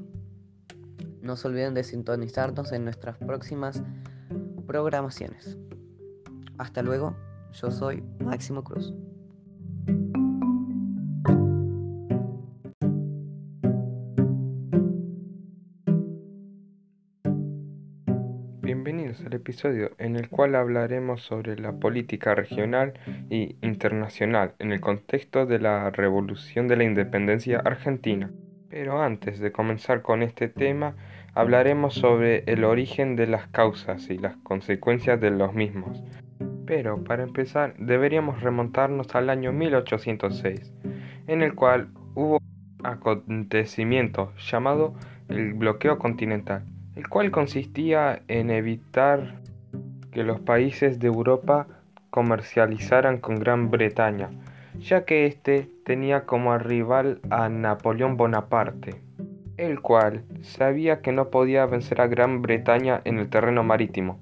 No 1.21 1.37
se 1.37 1.49
olviden 1.49 1.75
de 1.75 1.85
sintonizarnos 1.85 2.73
en 2.73 2.85
nuestras 2.85 3.19
próximas 3.19 3.83
programaciones. 4.67 5.59
Hasta 6.57 6.83
luego, 6.83 7.15
yo 7.53 7.71
soy 7.71 8.03
Máximo 8.19 8.65
Cruz. 8.65 8.95
El 19.09 19.35
episodio 19.35 19.93
en 19.99 20.17
el 20.17 20.29
cual 20.29 20.55
hablaremos 20.55 21.23
sobre 21.23 21.59
la 21.59 21.73
política 21.73 22.35
regional 22.35 22.93
y 23.31 23.57
internacional 23.63 24.53
en 24.59 24.73
el 24.73 24.81
contexto 24.81 25.47
de 25.47 25.59
la 25.59 25.91
revolución 25.91 26.69
de 26.69 26.77
la 26.77 26.85
independencia 26.85 27.61
argentina. 27.61 28.31
Pero 28.69 29.01
antes 29.01 29.41
de 29.41 29.51
comenzar 29.51 30.03
con 30.03 30.23
este 30.23 30.49
tema, 30.49 30.95
hablaremos 31.35 31.95
sobre 31.95 32.45
el 32.47 32.65
origen 32.65 33.17
de 33.17 33.27
las 33.27 33.49
causas 33.49 34.11
y 34.11 34.19
las 34.19 34.37
consecuencias 34.39 35.19
de 35.19 35.31
los 35.31 35.55
mismos. 35.55 36.03
Pero 36.67 37.03
para 37.03 37.23
empezar, 37.23 37.75
deberíamos 37.79 38.43
remontarnos 38.43 39.15
al 39.15 39.31
año 39.31 39.53
1806, 39.53 40.75
en 41.27 41.41
el 41.41 41.55
cual 41.55 41.89
hubo 42.15 42.41
un 42.81 42.87
acontecimiento 42.87 44.35
llamado 44.37 44.95
el 45.29 45.55
bloqueo 45.55 45.99
continental 45.99 46.65
el 46.99 47.09
cual 47.09 47.31
consistía 47.31 48.23
en 48.27 48.51
evitar 48.51 49.37
que 50.11 50.25
los 50.25 50.41
países 50.41 50.99
de 50.99 51.07
Europa 51.07 51.69
comercializaran 52.11 53.19
con 53.19 53.37
Gran 53.37 53.71
Bretaña, 53.71 54.31
ya 54.81 55.05
que 55.05 55.25
éste 55.27 55.69
tenía 55.85 56.27
como 56.27 56.59
rival 56.59 57.21
a 57.31 57.49
Napoleón 57.49 58.17
Bonaparte, 58.17 59.01
el 59.59 59.81
cual 59.81 60.25
sabía 60.41 61.01
que 61.01 61.13
no 61.13 61.31
podía 61.31 61.67
vencer 61.67 62.01
a 62.01 62.09
Gran 62.09 62.43
Bretaña 62.43 63.01
en 63.05 63.21
el 63.21 63.31
terreno 63.31 63.63
marítimo, 63.63 64.19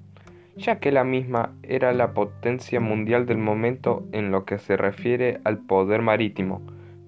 ya 0.55 0.79
que 0.79 0.91
la 0.91 1.03
misma 1.03 1.53
era 1.63 1.93
la 1.93 2.13
potencia 2.13 2.79
mundial 2.79 3.25
del 3.25 3.39
momento 3.39 4.05
en 4.11 4.29
lo 4.29 4.45
que 4.45 4.59
se 4.59 4.77
refiere 4.77 5.39
al 5.45 5.57
poder 5.57 6.03
marítimo, 6.03 6.61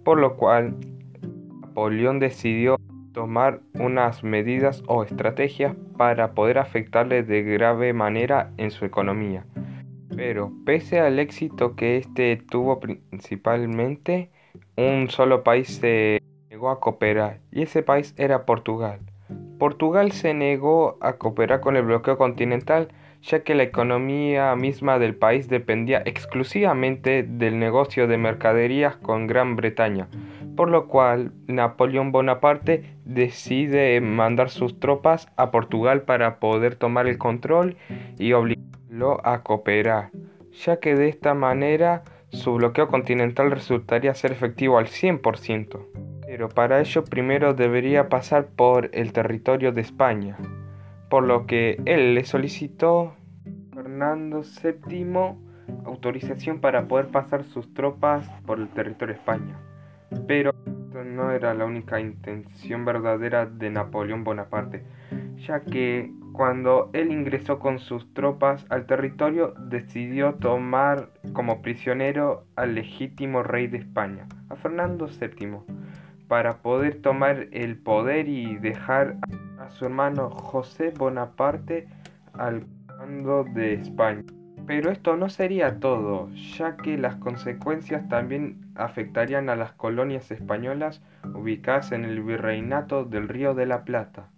por 0.04 0.20
lo 0.20 0.36
cual 0.36 0.74
Napoleón 1.62 2.18
decidió 2.18 2.80
tomar 3.20 3.60
unas 3.74 4.24
medidas 4.24 4.82
o 4.88 5.04
estrategias 5.04 5.76
para 5.98 6.32
poder 6.32 6.58
afectarle 6.58 7.22
de 7.22 7.44
grave 7.44 7.92
manera 7.92 8.54
en 8.56 8.72
su 8.72 8.86
economía. 8.86 9.46
Pero 10.16 10.54
pese 10.66 11.02
al 11.02 11.20
éxito 11.20 11.76
que 11.76 11.98
este 11.98 12.38
tuvo 12.38 12.80
principalmente, 12.80 14.32
un 14.78 15.10
solo 15.10 15.44
país 15.44 15.68
se 15.68 16.22
negó 16.50 16.70
a 16.70 16.80
cooperar 16.80 17.42
y 17.52 17.64
ese 17.64 17.84
país 17.84 18.16
era 18.18 18.46
Portugal. 18.46 19.02
Portugal 19.58 20.14
se 20.14 20.34
negó 20.34 20.98
a 21.02 21.18
cooperar 21.18 21.60
con 21.60 21.76
el 21.76 21.84
bloqueo 21.84 22.18
continental 22.18 22.88
ya 23.22 23.44
que 23.44 23.54
la 23.54 23.64
economía 23.64 24.56
misma 24.56 24.98
del 24.98 25.14
país 25.14 25.50
dependía 25.50 26.02
exclusivamente 26.06 27.24
del 27.24 27.60
negocio 27.60 28.08
de 28.08 28.18
mercaderías 28.18 28.96
con 28.96 29.28
Gran 29.28 29.58
Bretaña, 29.58 30.08
por 30.56 30.70
lo 30.70 30.88
cual 30.88 31.32
Napoleón 31.48 32.12
Bonaparte 32.12 32.96
decide 33.06 34.00
mandar 34.02 34.50
sus 34.50 34.80
tropas 34.80 35.28
a 35.36 35.52
Portugal 35.52 36.02
para 36.04 36.40
poder 36.40 36.76
tomar 36.76 37.08
el 37.08 37.18
control 37.18 37.78
y 38.18 38.34
obligarlo 38.34 39.26
a 39.26 39.44
cooperar, 39.44 40.12
ya 40.66 40.80
que 40.80 40.96
de 40.96 41.10
esta 41.10 41.34
manera 41.34 42.04
su 42.30 42.56
bloqueo 42.56 42.88
continental 42.88 43.52
resultaría 43.52 44.14
ser 44.14 44.32
efectivo 44.32 44.78
al 44.78 44.88
100%. 44.88 45.80
Pero 46.26 46.50
para 46.50 46.80
ello 46.80 47.04
primero 47.04 47.54
debería 47.54 48.08
pasar 48.08 48.48
por 48.48 48.90
el 48.94 49.14
territorio 49.14 49.72
de 49.72 49.82
España 49.82 50.38
por 51.10 51.24
lo 51.24 51.48
que 51.48 51.82
él 51.86 52.14
le 52.14 52.24
solicitó 52.24 53.14
a 53.72 53.76
Fernando 53.76 54.44
VII 54.44 55.50
autorización 55.86 56.62
para 56.62 56.88
poder 56.88 57.08
pasar 57.08 57.44
sus 57.44 57.74
tropas 57.74 58.28
por 58.46 58.60
el 58.60 58.70
territorio 58.70 59.16
de 59.16 59.20
España. 59.20 59.69
Pero 60.28 60.52
esto 60.66 61.04
no 61.04 61.32
era 61.32 61.54
la 61.54 61.66
única 61.66 62.00
intención 62.00 62.86
verdadera 62.86 63.46
de 63.46 63.70
Napoleón 63.70 64.24
Bonaparte, 64.24 64.84
ya 65.38 65.62
que 65.62 66.12
cuando 66.34 66.90
él 66.94 67.12
ingresó 67.12 67.60
con 67.60 67.80
sus 67.80 68.14
tropas 68.14 68.66
al 68.70 68.86
territorio 68.86 69.54
decidió 69.58 70.36
tomar 70.36 71.10
como 71.34 71.62
prisionero 71.62 72.46
al 72.56 72.76
legítimo 72.76 73.44
rey 73.44 73.68
de 73.68 73.80
España, 73.80 74.28
a 74.50 74.56
Fernando 74.56 75.08
VII, 75.08 75.60
para 76.28 76.62
poder 76.62 77.02
tomar 77.02 77.48
el 77.52 77.78
poder 77.78 78.28
y 78.28 78.58
dejar 78.58 79.18
su 79.70 79.86
hermano 79.86 80.30
José 80.30 80.94
Bonaparte 80.98 81.88
al 82.34 82.66
mando 82.88 83.44
de 83.44 83.74
España. 83.74 84.24
Pero 84.70 84.92
esto 84.92 85.18
no 85.18 85.30
sería 85.30 85.80
todo, 85.80 86.30
ya 86.56 86.78
que 86.78 86.96
las 86.96 87.16
consecuencias 87.16 88.08
también 88.08 88.72
afectarían 88.76 89.50
a 89.50 89.56
las 89.56 89.72
colonias 89.72 90.30
españolas 90.30 91.02
ubicadas 91.34 91.92
en 91.92 92.06
el 92.06 92.22
virreinato 92.22 93.04
del 93.04 93.28
Río 93.28 93.56
de 93.56 93.66
la 93.66 93.84
Plata. 93.84 94.30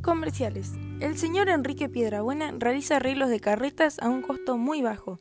Comerciales. 0.00 0.74
El 1.00 1.16
señor 1.16 1.48
Enrique 1.48 1.88
Piedrabuena 1.88 2.52
realiza 2.56 2.96
arreglos 2.96 3.30
de 3.30 3.40
carretas 3.40 3.98
a 3.98 4.08
un 4.08 4.22
costo 4.22 4.56
muy 4.56 4.80
bajo. 4.80 5.18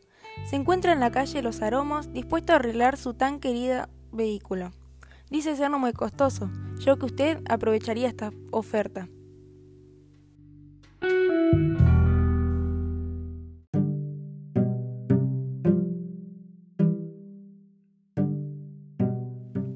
Se 0.47 0.55
encuentra 0.55 0.93
en 0.93 1.01
la 1.01 1.11
calle 1.11 1.41
Los 1.41 1.61
Aromos 1.61 2.13
dispuesto 2.13 2.53
a 2.53 2.55
arreglar 2.55 2.95
su 2.95 3.13
tan 3.13 3.41
querido 3.41 3.89
vehículo. 4.13 4.71
Dice 5.29 5.57
ser 5.57 5.69
no 5.69 5.77
muy 5.77 5.91
costoso, 5.91 6.49
yo 6.79 6.97
que 6.97 7.05
usted 7.05 7.41
aprovecharía 7.49 8.07
esta 8.07 8.31
oferta. 8.51 9.09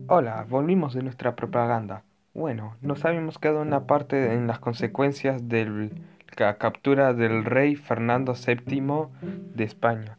Hola, 0.07 0.45
volvimos 0.49 0.93
de 0.93 1.03
nuestra 1.03 1.35
propaganda. 1.35 2.05
Bueno, 2.33 2.77
nos 2.79 3.03
habíamos 3.03 3.37
quedado 3.39 3.61
en 3.61 3.67
una 3.67 3.87
parte 3.87 4.33
en 4.33 4.47
las 4.47 4.59
consecuencias 4.59 5.49
de 5.49 5.91
la 6.37 6.57
captura 6.57 7.13
del 7.13 7.43
rey 7.43 7.75
Fernando 7.75 8.35
VII 8.35 9.09
de 9.53 9.65
España. 9.65 10.17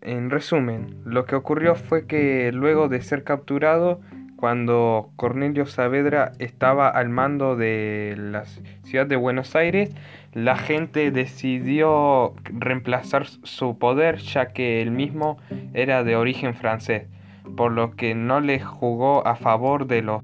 En 0.00 0.30
resumen, 0.30 0.96
lo 1.04 1.24
que 1.24 1.34
ocurrió 1.34 1.74
fue 1.74 2.06
que 2.06 2.52
luego 2.52 2.88
de 2.88 3.00
ser 3.02 3.24
capturado, 3.24 4.00
cuando 4.36 5.10
Cornelio 5.16 5.66
Saavedra 5.66 6.32
estaba 6.38 6.88
al 6.88 7.08
mando 7.08 7.56
de 7.56 8.14
la 8.16 8.44
ciudad 8.44 9.06
de 9.06 9.16
Buenos 9.16 9.56
Aires, 9.56 9.94
la 10.32 10.56
gente 10.56 11.10
decidió 11.10 12.34
reemplazar 12.44 13.26
su 13.26 13.78
poder 13.78 14.18
ya 14.18 14.52
que 14.52 14.82
él 14.82 14.90
mismo 14.90 15.38
era 15.72 16.04
de 16.04 16.16
origen 16.16 16.54
francés 16.54 17.08
por 17.54 17.72
lo 17.72 17.94
que 17.94 18.14
no 18.14 18.40
le 18.40 18.60
jugó 18.60 19.26
a 19.26 19.36
favor 19.36 19.86
de 19.86 20.02
los 20.02 20.22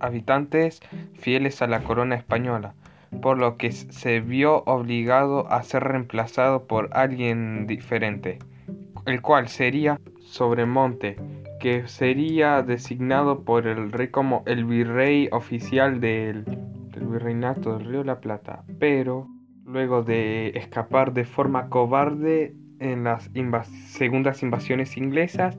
habitantes 0.00 0.80
fieles 1.14 1.62
a 1.62 1.66
la 1.66 1.80
corona 1.80 2.16
española, 2.16 2.74
por 3.22 3.38
lo 3.38 3.56
que 3.56 3.72
se 3.72 4.20
vio 4.20 4.64
obligado 4.64 5.50
a 5.52 5.62
ser 5.62 5.84
reemplazado 5.84 6.66
por 6.66 6.90
alguien 6.92 7.66
diferente, 7.66 8.38
el 9.06 9.20
cual 9.22 9.48
sería 9.48 10.00
Sobremonte, 10.20 11.16
que 11.60 11.86
sería 11.88 12.62
designado 12.62 13.44
por 13.44 13.66
el 13.66 13.92
rey 13.92 14.08
como 14.08 14.42
el 14.46 14.64
virrey 14.64 15.28
oficial 15.32 16.00
del, 16.00 16.44
del 16.44 17.06
virreinato 17.06 17.76
del 17.76 17.86
Río 17.86 17.98
de 18.00 18.06
la 18.06 18.20
Plata, 18.20 18.64
pero 18.78 19.28
luego 19.64 20.02
de 20.02 20.48
escapar 20.56 21.12
de 21.12 21.24
forma 21.24 21.68
cobarde 21.68 22.54
en 22.80 23.04
las 23.04 23.24
segundas 23.86 24.42
invasiones 24.42 24.96
inglesas, 24.96 25.56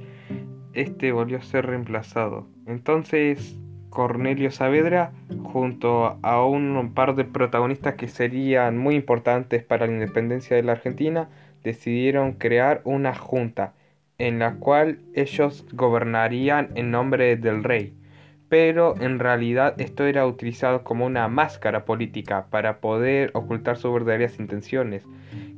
este 0.74 1.12
volvió 1.12 1.38
a 1.38 1.42
ser 1.42 1.66
reemplazado. 1.66 2.48
Entonces 2.68 3.58
Cornelio 3.96 4.52
Saavedra, 4.52 5.14
junto 5.44 6.20
a 6.22 6.46
un 6.46 6.94
par 6.94 7.16
de 7.16 7.24
protagonistas 7.24 7.96
que 7.96 8.10
serían 8.10 8.78
muy 8.78 8.96
importantes 8.96 9.64
para 9.64 9.88
la 9.88 9.94
independencia 9.94 10.58
de 10.58 10.64
la 10.64 10.74
Argentina, 10.74 11.30
decidieron 11.66 12.34
crear 12.34 12.80
una 12.86 13.14
junta 13.16 13.74
en 14.18 14.40
la 14.40 14.56
cual 14.56 15.00
ellos 15.14 15.66
gobernarían 15.74 16.70
en 16.76 16.92
nombre 16.92 17.36
del 17.36 17.64
rey. 17.64 17.94
Pero 18.48 18.96
en 19.02 19.20
realidad 19.20 19.74
esto 19.82 20.06
era 20.06 20.26
utilizado 20.28 20.84
como 20.84 21.06
una 21.06 21.28
máscara 21.28 21.84
política 21.84 22.46
para 22.52 22.80
poder 22.80 23.32
ocultar 23.34 23.78
sus 23.78 23.92
verdaderas 23.92 24.40
intenciones, 24.40 25.04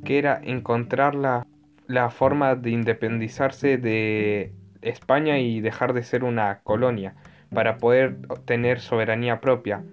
que 0.04 0.18
era 0.18 0.40
encontrar 0.42 1.14
la, 1.14 1.46
la 1.86 2.08
forma 2.10 2.56
de 2.56 2.70
independizarse 2.70 3.76
de 3.76 4.52
España 4.80 5.38
y 5.38 5.60
dejar 5.60 5.92
de 5.92 6.02
ser 6.02 6.24
una 6.24 6.60
colonia 6.64 7.14
para 7.54 7.76
poder 7.76 8.16
tener 8.46 8.80
soberanía 8.80 9.40
propia, 9.40 9.84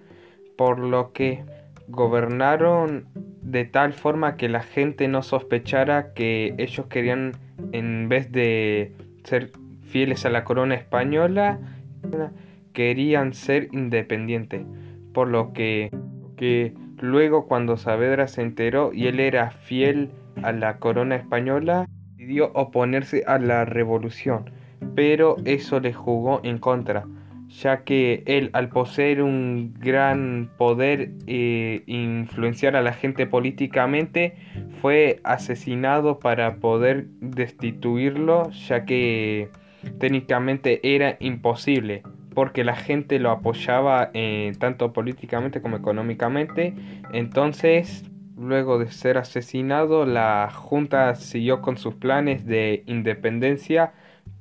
por 0.56 0.78
lo 0.78 1.12
que 1.12 1.44
gobernaron 1.88 3.08
de 3.14 3.64
tal 3.64 3.92
forma 3.92 4.36
que 4.36 4.48
la 4.48 4.62
gente 4.62 5.08
no 5.08 5.22
sospechara 5.22 6.12
que 6.14 6.54
ellos 6.58 6.86
querían, 6.86 7.32
en 7.72 8.08
vez 8.08 8.32
de 8.32 8.92
ser 9.24 9.52
fieles 9.82 10.26
a 10.26 10.30
la 10.30 10.44
corona 10.44 10.74
española, 10.74 11.60
querían 12.72 13.34
ser 13.34 13.68
independientes, 13.72 14.66
por 15.14 15.28
lo 15.28 15.52
que, 15.52 15.90
que 16.36 16.74
luego 16.98 17.46
cuando 17.46 17.76
Saavedra 17.76 18.28
se 18.28 18.42
enteró 18.42 18.92
y 18.92 19.06
él 19.06 19.20
era 19.20 19.50
fiel 19.50 20.10
a 20.42 20.52
la 20.52 20.78
corona 20.78 21.16
española, 21.16 21.86
decidió 22.16 22.50
oponerse 22.52 23.22
a 23.26 23.38
la 23.38 23.64
revolución. 23.64 24.50
Pero 24.94 25.36
eso 25.44 25.80
le 25.80 25.92
jugó 25.92 26.40
en 26.42 26.58
contra, 26.58 27.06
ya 27.48 27.84
que 27.84 28.22
él 28.26 28.50
al 28.52 28.68
poseer 28.68 29.22
un 29.22 29.74
gran 29.78 30.50
poder 30.56 31.10
e 31.26 31.82
influenciar 31.86 32.76
a 32.76 32.82
la 32.82 32.92
gente 32.92 33.26
políticamente 33.26 34.34
fue 34.80 35.20
asesinado 35.24 36.18
para 36.18 36.56
poder 36.56 37.06
destituirlo, 37.20 38.50
ya 38.50 38.84
que 38.84 39.48
técnicamente 39.98 40.80
era 40.94 41.16
imposible 41.20 42.02
porque 42.36 42.64
la 42.64 42.76
gente 42.76 43.18
lo 43.18 43.30
apoyaba 43.30 44.10
eh, 44.12 44.52
tanto 44.58 44.92
políticamente 44.92 45.62
como 45.62 45.78
económicamente. 45.78 46.74
Entonces, 47.14 48.04
luego 48.36 48.78
de 48.78 48.90
ser 48.90 49.16
asesinado, 49.16 50.04
la 50.04 50.50
Junta 50.52 51.14
siguió 51.14 51.62
con 51.62 51.78
sus 51.78 51.94
planes 51.94 52.44
de 52.44 52.82
independencia 52.84 53.94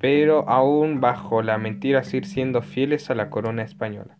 pero 0.05 0.47
aún 0.47 1.01
bajo 1.01 1.41
la 1.41 1.57
mentira 1.57 2.03
seguir 2.03 2.27
siendo 2.27 2.61
fieles 2.61 3.09
a 3.09 3.15
la 3.15 3.31
corona 3.31 3.63
española. 3.63 4.19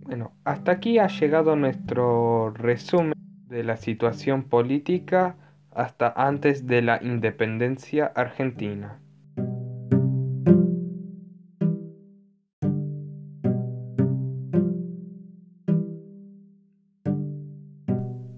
Bueno, 0.00 0.32
hasta 0.42 0.72
aquí 0.72 0.98
ha 0.98 1.06
llegado 1.08 1.54
nuestro 1.54 2.48
resumen 2.54 3.12
de 3.46 3.62
la 3.62 3.76
situación 3.76 4.44
política 4.44 5.36
hasta 5.70 6.08
antes 6.16 6.66
de 6.66 6.80
la 6.80 6.98
independencia 7.02 8.06
argentina. 8.06 9.00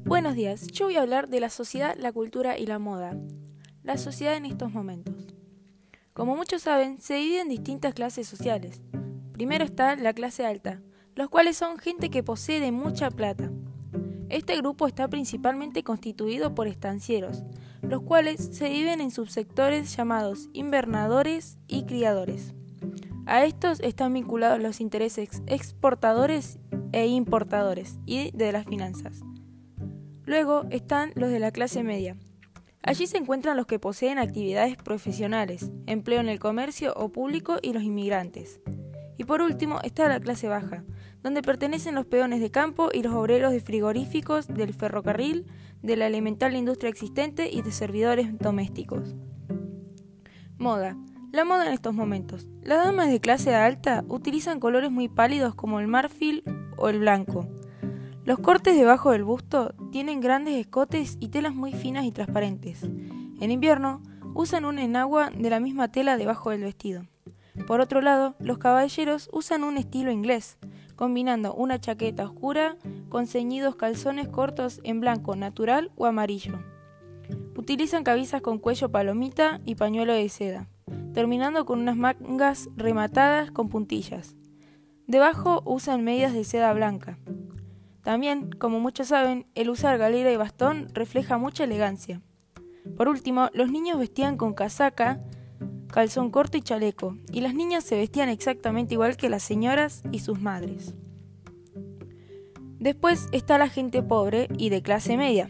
Buenos 0.06 0.34
días, 0.34 0.66
yo 0.72 0.86
voy 0.86 0.96
a 0.96 1.02
hablar 1.02 1.28
de 1.28 1.38
la 1.38 1.50
sociedad, 1.50 1.94
la 1.96 2.10
cultura 2.10 2.58
y 2.58 2.66
la 2.66 2.80
moda. 2.80 3.16
La 3.84 3.96
sociedad 3.96 4.34
en 4.34 4.46
estos 4.46 4.72
momentos. 4.72 5.33
Como 6.14 6.36
muchos 6.36 6.62
saben, 6.62 7.00
se 7.00 7.14
divide 7.14 7.40
en 7.40 7.48
distintas 7.48 7.92
clases 7.92 8.28
sociales. 8.28 8.80
Primero 9.32 9.64
está 9.64 9.96
la 9.96 10.12
clase 10.12 10.46
alta, 10.46 10.80
los 11.16 11.28
cuales 11.28 11.56
son 11.56 11.76
gente 11.76 12.08
que 12.08 12.22
posee 12.22 12.70
mucha 12.70 13.10
plata. 13.10 13.50
Este 14.28 14.56
grupo 14.56 14.86
está 14.86 15.08
principalmente 15.08 15.82
constituido 15.82 16.54
por 16.54 16.68
estancieros, 16.68 17.42
los 17.82 18.02
cuales 18.02 18.50
se 18.52 18.66
dividen 18.66 19.00
en 19.00 19.10
subsectores 19.10 19.96
llamados 19.96 20.50
invernadores 20.52 21.58
y 21.66 21.84
criadores. 21.84 22.54
A 23.26 23.44
estos 23.44 23.80
están 23.80 24.12
vinculados 24.12 24.60
los 24.60 24.80
intereses 24.80 25.42
exportadores 25.46 26.60
e 26.92 27.08
importadores 27.08 27.98
y 28.06 28.30
de 28.30 28.52
las 28.52 28.66
finanzas. 28.66 29.22
Luego 30.26 30.64
están 30.70 31.10
los 31.16 31.30
de 31.30 31.40
la 31.40 31.50
clase 31.50 31.82
media, 31.82 32.16
Allí 32.86 33.06
se 33.06 33.16
encuentran 33.16 33.56
los 33.56 33.64
que 33.64 33.78
poseen 33.78 34.18
actividades 34.18 34.76
profesionales, 34.76 35.70
empleo 35.86 36.20
en 36.20 36.28
el 36.28 36.38
comercio 36.38 36.92
o 36.94 37.08
público 37.08 37.56
y 37.62 37.72
los 37.72 37.82
inmigrantes. 37.82 38.60
Y 39.16 39.24
por 39.24 39.40
último 39.40 39.80
está 39.82 40.06
la 40.06 40.20
clase 40.20 40.48
baja, 40.48 40.84
donde 41.22 41.40
pertenecen 41.40 41.94
los 41.94 42.04
peones 42.04 42.42
de 42.42 42.50
campo 42.50 42.90
y 42.92 43.02
los 43.02 43.14
obreros 43.14 43.52
de 43.52 43.60
frigoríficos, 43.60 44.48
del 44.48 44.74
ferrocarril, 44.74 45.46
de 45.80 45.96
la 45.96 46.06
elemental 46.06 46.54
industria 46.56 46.90
existente 46.90 47.48
y 47.50 47.62
de 47.62 47.72
servidores 47.72 48.38
domésticos. 48.38 49.14
Moda. 50.58 50.94
La 51.32 51.46
moda 51.46 51.66
en 51.66 51.72
estos 51.72 51.94
momentos. 51.94 52.46
Las 52.62 52.84
damas 52.84 53.08
de 53.08 53.18
clase 53.18 53.54
alta 53.54 54.04
utilizan 54.08 54.60
colores 54.60 54.90
muy 54.90 55.08
pálidos 55.08 55.54
como 55.54 55.80
el 55.80 55.88
marfil 55.88 56.44
o 56.76 56.90
el 56.90 56.98
blanco. 56.98 57.48
Los 58.24 58.38
cortes 58.38 58.74
debajo 58.74 59.10
del 59.10 59.22
busto 59.22 59.74
tienen 59.92 60.20
grandes 60.20 60.54
escotes 60.54 61.18
y 61.20 61.28
telas 61.28 61.54
muy 61.54 61.74
finas 61.74 62.06
y 62.06 62.10
transparentes. 62.10 62.82
En 62.82 63.50
invierno 63.50 64.00
usan 64.34 64.64
un 64.64 64.78
enagua 64.78 65.28
de 65.28 65.50
la 65.50 65.60
misma 65.60 65.92
tela 65.92 66.16
debajo 66.16 66.48
del 66.48 66.62
vestido. 66.62 67.04
Por 67.66 67.82
otro 67.82 68.00
lado, 68.00 68.34
los 68.38 68.56
caballeros 68.56 69.28
usan 69.30 69.62
un 69.62 69.76
estilo 69.76 70.10
inglés, 70.10 70.56
combinando 70.96 71.52
una 71.54 71.78
chaqueta 71.78 72.24
oscura 72.24 72.78
con 73.10 73.26
ceñidos 73.26 73.76
calzones 73.76 74.26
cortos 74.28 74.80
en 74.84 75.00
blanco 75.00 75.36
natural 75.36 75.92
o 75.94 76.06
amarillo. 76.06 76.58
Utilizan 77.56 78.04
cabezas 78.04 78.40
con 78.40 78.58
cuello 78.58 78.90
palomita 78.90 79.60
y 79.66 79.74
pañuelo 79.74 80.14
de 80.14 80.30
seda, 80.30 80.68
terminando 81.12 81.66
con 81.66 81.78
unas 81.78 81.96
mangas 81.96 82.70
rematadas 82.74 83.50
con 83.50 83.68
puntillas. 83.68 84.34
Debajo 85.06 85.62
usan 85.66 86.02
medias 86.02 86.32
de 86.32 86.44
seda 86.44 86.72
blanca. 86.72 87.18
También, 88.04 88.50
como 88.50 88.80
muchos 88.80 89.08
saben, 89.08 89.46
el 89.54 89.70
usar 89.70 89.96
galera 89.96 90.30
y 90.30 90.36
bastón 90.36 90.88
refleja 90.92 91.38
mucha 91.38 91.64
elegancia. 91.64 92.20
Por 92.98 93.08
último, 93.08 93.48
los 93.54 93.70
niños 93.70 93.98
vestían 93.98 94.36
con 94.36 94.52
casaca, 94.52 95.20
calzón 95.88 96.30
corto 96.30 96.58
y 96.58 96.62
chaleco, 96.62 97.16
y 97.32 97.40
las 97.40 97.54
niñas 97.54 97.82
se 97.82 97.96
vestían 97.96 98.28
exactamente 98.28 98.92
igual 98.94 99.16
que 99.16 99.30
las 99.30 99.42
señoras 99.42 100.02
y 100.12 100.18
sus 100.18 100.38
madres. 100.38 100.94
Después 102.78 103.28
está 103.32 103.56
la 103.56 103.70
gente 103.70 104.02
pobre 104.02 104.48
y 104.58 104.68
de 104.68 104.82
clase 104.82 105.16
media, 105.16 105.48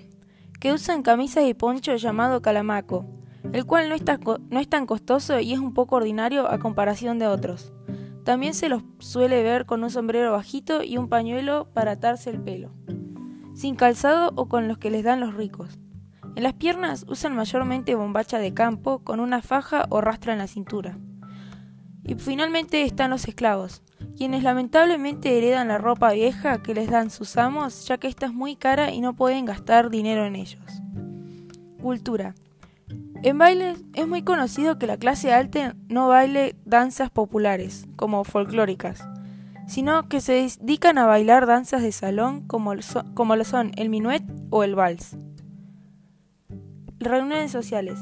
que 0.60 0.72
usan 0.72 1.02
camisas 1.02 1.44
y 1.44 1.54
poncho 1.54 1.96
llamado 1.96 2.40
calamaco, 2.40 3.04
el 3.52 3.66
cual 3.66 3.88
no, 3.88 3.96
no 4.50 4.60
es 4.60 4.68
tan 4.68 4.86
costoso 4.86 5.40
y 5.40 5.52
es 5.52 5.58
un 5.58 5.74
poco 5.74 5.96
ordinario 5.96 6.48
a 6.48 6.60
comparación 6.60 7.18
de 7.18 7.26
otros. 7.26 7.72
También 8.24 8.54
se 8.54 8.70
los 8.70 8.82
suele 8.98 9.42
ver 9.42 9.66
con 9.66 9.84
un 9.84 9.90
sombrero 9.90 10.32
bajito 10.32 10.82
y 10.82 10.96
un 10.96 11.08
pañuelo 11.08 11.68
para 11.74 11.92
atarse 11.92 12.30
el 12.30 12.40
pelo, 12.40 12.70
sin 13.54 13.76
calzado 13.76 14.32
o 14.34 14.48
con 14.48 14.66
los 14.66 14.78
que 14.78 14.90
les 14.90 15.04
dan 15.04 15.20
los 15.20 15.34
ricos. 15.34 15.78
En 16.34 16.42
las 16.42 16.54
piernas 16.54 17.04
usan 17.08 17.36
mayormente 17.36 17.94
bombacha 17.94 18.38
de 18.38 18.54
campo 18.54 19.00
con 19.00 19.20
una 19.20 19.42
faja 19.42 19.86
o 19.90 20.00
rastra 20.00 20.32
en 20.32 20.38
la 20.38 20.46
cintura. 20.46 20.98
Y 22.02 22.14
finalmente 22.16 22.82
están 22.82 23.10
los 23.10 23.28
esclavos, 23.28 23.82
quienes 24.16 24.42
lamentablemente 24.42 25.36
heredan 25.36 25.68
la 25.68 25.78
ropa 25.78 26.12
vieja 26.12 26.62
que 26.62 26.74
les 26.74 26.90
dan 26.90 27.10
sus 27.10 27.36
amos, 27.36 27.86
ya 27.86 27.98
que 27.98 28.08
esta 28.08 28.26
es 28.26 28.32
muy 28.32 28.56
cara 28.56 28.90
y 28.90 29.00
no 29.00 29.14
pueden 29.14 29.44
gastar 29.44 29.90
dinero 29.90 30.24
en 30.24 30.36
ellos. 30.36 30.64
Cultura. 31.80 32.34
En 33.24 33.38
bailes 33.38 33.78
es 33.94 34.06
muy 34.06 34.22
conocido 34.22 34.78
que 34.78 34.86
la 34.86 34.98
clase 34.98 35.32
alta 35.32 35.74
no 35.88 36.08
baile 36.08 36.56
danzas 36.66 37.08
populares, 37.08 37.86
como 37.96 38.22
folclóricas, 38.22 39.02
sino 39.66 40.10
que 40.10 40.20
se 40.20 40.46
dedican 40.60 40.98
a 40.98 41.06
bailar 41.06 41.46
danzas 41.46 41.80
de 41.80 41.90
salón 41.90 42.46
como, 42.46 42.74
como 43.14 43.34
lo 43.34 43.44
son 43.44 43.72
el 43.76 43.88
minuet 43.88 44.22
o 44.50 44.62
el 44.62 44.74
vals. 44.74 45.16
Reuniones 46.98 47.50
sociales. 47.50 47.98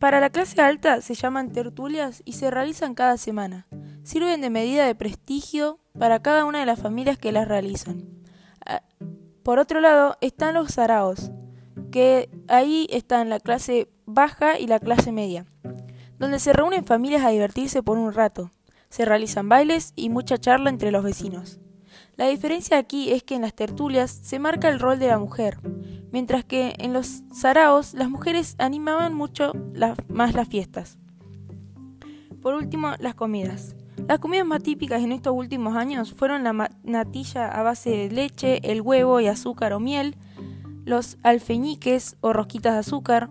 Para 0.00 0.18
la 0.18 0.30
clase 0.30 0.60
alta 0.60 1.00
se 1.00 1.14
llaman 1.14 1.52
tertulias 1.52 2.22
y 2.24 2.32
se 2.32 2.50
realizan 2.50 2.96
cada 2.96 3.16
semana. 3.16 3.68
Sirven 4.02 4.40
de 4.40 4.50
medida 4.50 4.86
de 4.86 4.96
prestigio 4.96 5.78
para 5.96 6.20
cada 6.20 6.46
una 6.46 6.58
de 6.58 6.66
las 6.66 6.80
familias 6.80 7.16
que 7.16 7.30
las 7.30 7.46
realizan. 7.46 8.08
Por 9.44 9.60
otro 9.60 9.80
lado 9.80 10.16
están 10.20 10.54
los 10.54 10.72
saraos, 10.72 11.30
que 11.90 12.28
ahí 12.48 12.86
están 12.90 13.28
la 13.28 13.40
clase 13.40 13.88
baja 14.06 14.58
y 14.58 14.66
la 14.66 14.80
clase 14.80 15.12
media, 15.12 15.46
donde 16.18 16.38
se 16.38 16.52
reúnen 16.52 16.84
familias 16.84 17.24
a 17.24 17.30
divertirse 17.30 17.82
por 17.82 17.98
un 17.98 18.12
rato. 18.12 18.50
Se 18.88 19.04
realizan 19.04 19.48
bailes 19.48 19.92
y 19.96 20.08
mucha 20.08 20.38
charla 20.38 20.70
entre 20.70 20.90
los 20.90 21.04
vecinos. 21.04 21.60
La 22.16 22.26
diferencia 22.26 22.78
aquí 22.78 23.12
es 23.12 23.22
que 23.22 23.34
en 23.34 23.42
las 23.42 23.54
tertulias 23.54 24.10
se 24.10 24.38
marca 24.38 24.68
el 24.68 24.80
rol 24.80 24.98
de 24.98 25.08
la 25.08 25.18
mujer, 25.18 25.58
mientras 26.10 26.44
que 26.44 26.74
en 26.78 26.92
los 26.92 27.22
saraos 27.32 27.94
las 27.94 28.10
mujeres 28.10 28.56
animaban 28.58 29.14
mucho 29.14 29.52
más 30.08 30.34
las 30.34 30.48
fiestas. 30.48 30.98
Por 32.42 32.54
último, 32.54 32.92
las 32.98 33.14
comidas. 33.14 33.76
Las 34.08 34.20
comidas 34.20 34.46
más 34.46 34.62
típicas 34.62 35.02
en 35.02 35.12
estos 35.12 35.34
últimos 35.34 35.76
años 35.76 36.12
fueron 36.12 36.44
la 36.44 36.70
natilla 36.82 37.48
a 37.48 37.62
base 37.62 37.90
de 37.90 38.10
leche, 38.10 38.60
el 38.62 38.80
huevo 38.80 39.20
y 39.20 39.26
azúcar 39.26 39.72
o 39.72 39.80
miel, 39.80 40.16
los 40.88 41.18
alfeñiques 41.22 42.16
o 42.20 42.32
rosquitas 42.32 42.72
de 42.72 42.78
azúcar, 42.78 43.30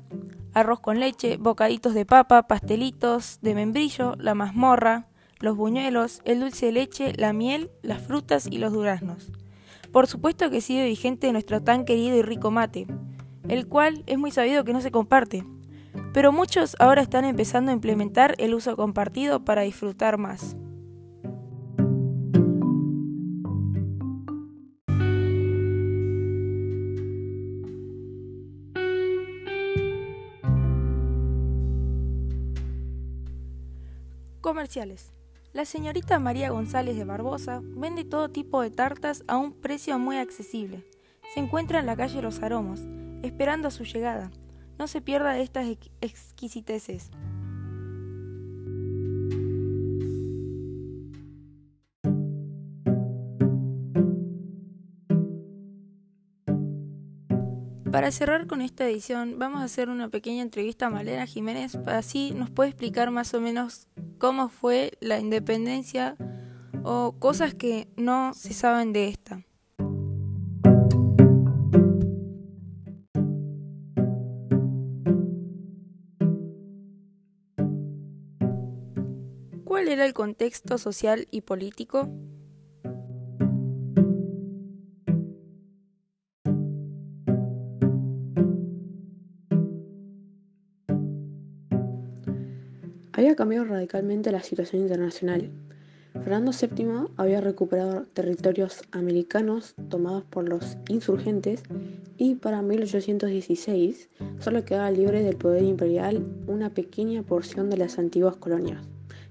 arroz 0.54 0.80
con 0.80 1.00
leche, 1.00 1.38
bocaditos 1.38 1.96
de 1.96 2.06
papa, 2.06 2.44
pastelitos 2.44 3.40
de 3.42 3.56
membrillo, 3.56 4.16
la 4.20 4.36
mazmorra, 4.36 5.08
los 5.40 5.58
buñuelos, 5.58 6.22
el 6.24 6.40
dulce 6.40 6.68
de 6.68 6.72
leche, 6.72 7.14
la 7.18 7.34
miel, 7.34 7.72
las 7.82 8.02
frutas 8.02 8.48
y 8.50 8.60
los 8.60 8.74
duraznos. 8.74 9.32
Por 9.92 10.06
supuesto 10.06 10.52
que 10.52 10.62
sigue 10.62 10.86
vigente 10.86 11.32
nuestro 11.32 11.64
tan 11.64 11.84
querido 11.84 12.16
y 12.16 12.22
rico 12.22 12.52
mate, 12.52 12.86
el 13.48 13.68
cual 13.68 14.04
es 14.06 14.20
muy 14.20 14.30
sabido 14.30 14.64
que 14.64 14.74
no 14.74 14.82
se 14.82 14.92
comparte, 14.92 15.44
pero 16.14 16.32
muchos 16.32 16.76
ahora 16.80 17.02
están 17.02 17.26
empezando 17.26 17.72
a 17.72 17.74
implementar 17.74 18.36
el 18.38 18.54
uso 18.54 18.76
compartido 18.76 19.44
para 19.44 19.64
disfrutar 19.64 20.20
más. 20.20 20.56
Comerciales. 34.58 35.14
La 35.54 35.66
señorita 35.66 36.18
María 36.18 36.50
González 36.50 36.98
de 36.98 37.04
Barbosa 37.04 37.62
vende 37.64 38.06
todo 38.06 38.32
tipo 38.32 38.60
de 38.64 38.72
tartas 38.72 39.24
a 39.28 39.38
un 39.38 39.54
precio 39.54 40.00
muy 40.00 40.18
accesible. 40.18 40.84
Se 41.32 41.40
encuentra 41.40 41.80
en 41.80 41.86
la 41.86 41.96
calle 41.96 42.24
Los 42.24 42.42
Aromos, 42.42 42.80
esperando 43.22 43.68
a 43.68 43.72
su 43.72 43.84
llegada. 43.84 44.32
No 44.80 44.88
se 44.88 45.00
pierda 45.00 45.34
de 45.34 45.44
estas 45.44 45.68
exquisiteces. 46.02 47.12
Para 57.92 58.12
cerrar 58.12 58.48
con 58.48 58.62
esta 58.62 58.88
edición, 58.88 59.38
vamos 59.38 59.62
a 59.62 59.66
hacer 59.66 59.90
una 59.90 60.10
pequeña 60.10 60.42
entrevista 60.42 60.88
a 60.88 60.90
Malena 60.90 61.26
Jiménez, 61.28 61.78
para 61.78 62.00
así 62.00 62.32
nos 62.32 62.50
puede 62.50 62.70
explicar 62.70 63.12
más 63.12 63.34
o 63.34 63.42
menos 63.42 63.88
cómo 64.18 64.50
fue 64.50 64.92
la 65.00 65.20
independencia 65.20 66.16
o 66.84 67.16
cosas 67.20 67.54
que 67.54 67.88
no 67.98 68.34
se 68.34 68.54
saben 68.54 68.94
de 68.94 69.08
esta. 69.10 69.44
¿Cuál 79.64 79.90
era 79.90 80.06
el 80.06 80.14
contexto 80.14 80.78
social 80.78 81.28
y 81.30 81.42
político? 81.42 82.10
Cambiado 93.38 93.66
radicalmente 93.66 94.32
la 94.32 94.42
situación 94.42 94.82
internacional. 94.82 95.50
Fernando 96.12 96.52
VII 96.52 97.14
había 97.16 97.40
recuperado 97.40 98.08
territorios 98.14 98.82
americanos 98.92 99.76
tomados 99.90 100.24
por 100.24 100.50
los 100.50 100.78
insurgentes 100.90 101.62
y 102.18 102.36
para 102.36 102.64
1816 102.64 104.10
solo 104.40 104.66
quedaba 104.66 104.90
libre 104.90 105.22
del 105.22 105.38
poder 105.38 105.64
imperial 105.64 106.26
una 106.48 106.74
pequeña 106.74 107.22
porción 107.22 107.70
de 107.70 107.78
las 107.78 108.00
antiguas 108.00 108.36
colonias, 108.38 108.84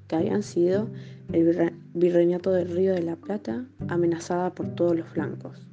que 0.07 0.15
habían 0.15 0.45
sido 0.45 0.89
el 1.33 1.73
virreinato 1.93 2.53
del 2.53 2.71
Río 2.71 2.95
de 2.95 3.03
la 3.03 3.17
Plata, 3.17 3.67
amenazada 3.89 4.55
por 4.55 4.69
todos 4.69 4.97
los 4.97 5.09
flancos. 5.09 5.67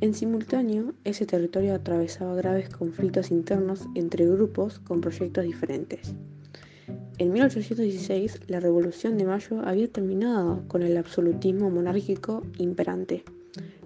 En 0.00 0.14
simultáneo, 0.14 0.94
ese 1.02 1.26
territorio 1.26 1.74
atravesaba 1.74 2.36
graves 2.36 2.68
conflictos 2.68 3.32
internos 3.32 3.86
entre 3.96 4.26
grupos 4.26 4.78
con 4.78 5.00
proyectos 5.00 5.44
diferentes. 5.44 6.14
En 7.22 7.32
1816, 7.32 8.40
la 8.48 8.58
Revolución 8.58 9.16
de 9.16 9.24
Mayo 9.24 9.60
había 9.64 9.86
terminado 9.86 10.64
con 10.66 10.82
el 10.82 10.96
absolutismo 10.96 11.70
monárquico 11.70 12.42
imperante, 12.58 13.22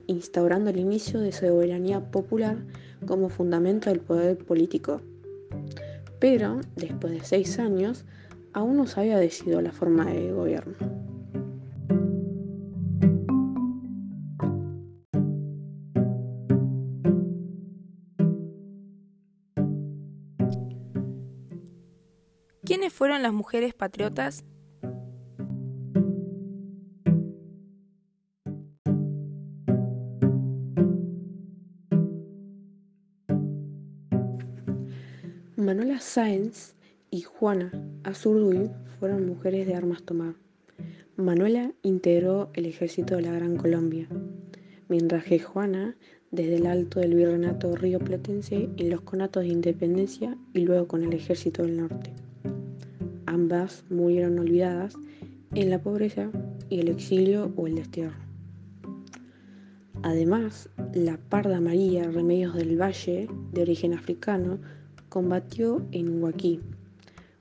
instaurando 0.07 0.71
el 0.71 0.79
inicio 0.79 1.21
de 1.21 1.33
soberanía 1.33 2.11
popular 2.11 2.57
como 3.07 3.29
fundamento 3.29 3.91
del 3.91 4.01
poder 4.01 4.39
político. 4.39 5.03
Pero, 6.19 6.63
después 6.77 7.13
de 7.13 7.25
seis 7.25 7.59
años, 7.59 8.07
aún 8.55 8.79
no 8.79 8.87
se 8.87 9.01
había 9.01 9.19
decidido 9.19 9.61
la 9.61 9.73
forma 9.73 10.07
de 10.07 10.33
gobierno. 10.33 10.75
Fueron 22.97 23.23
las 23.23 23.35
mujeres 23.35 23.75
patriotas? 23.75 24.43
Manuela 35.57 36.01
Sáenz 36.01 36.75
y 37.11 37.21
Juana 37.21 37.71
Azurduy 38.03 38.71
fueron 38.99 39.27
mujeres 39.27 39.67
de 39.67 39.75
armas 39.75 40.03
tomar. 40.03 40.37
Manuela 41.17 41.73
integró 41.83 42.49
el 42.55 42.65
ejército 42.65 43.17
de 43.17 43.23
la 43.23 43.33
Gran 43.33 43.59
Colombia, 43.59 44.09
mientras 44.89 45.25
que 45.25 45.39
Juana 45.39 45.99
desde 46.31 46.57
el 46.57 46.67
alto 46.67 47.01
del 47.01 47.15
virreinato 47.15 47.77
río 47.77 47.99
platense 47.99 48.71
en 48.79 48.89
los 48.89 49.03
conatos 49.03 49.43
de 49.43 49.51
independencia 49.51 50.39
y 50.55 50.61
luego 50.61 50.89
con 50.89 51.05
el 51.05 51.13
ejército 51.13 51.63
del 51.63 51.77
norte 51.77 52.26
ambas 53.37 53.85
murieron 53.91 54.39
olvidadas 54.39 54.95
en 55.55 55.69
la 55.69 55.79
pobreza 55.79 56.31
y 56.71 56.81
el 56.81 56.89
exilio 56.89 57.53
o 57.57 57.67
el 57.67 57.75
destierro. 57.75 58.17
Además, 60.03 60.71
la 60.95 61.19
Parda 61.19 61.61
María 61.61 62.11
Remedios 62.11 62.55
del 62.55 62.81
Valle, 62.81 63.29
de 63.53 63.61
origen 63.61 63.93
africano, 63.93 64.59
combatió 65.11 65.87
en 65.93 66.23
Huaquí. 66.23 66.61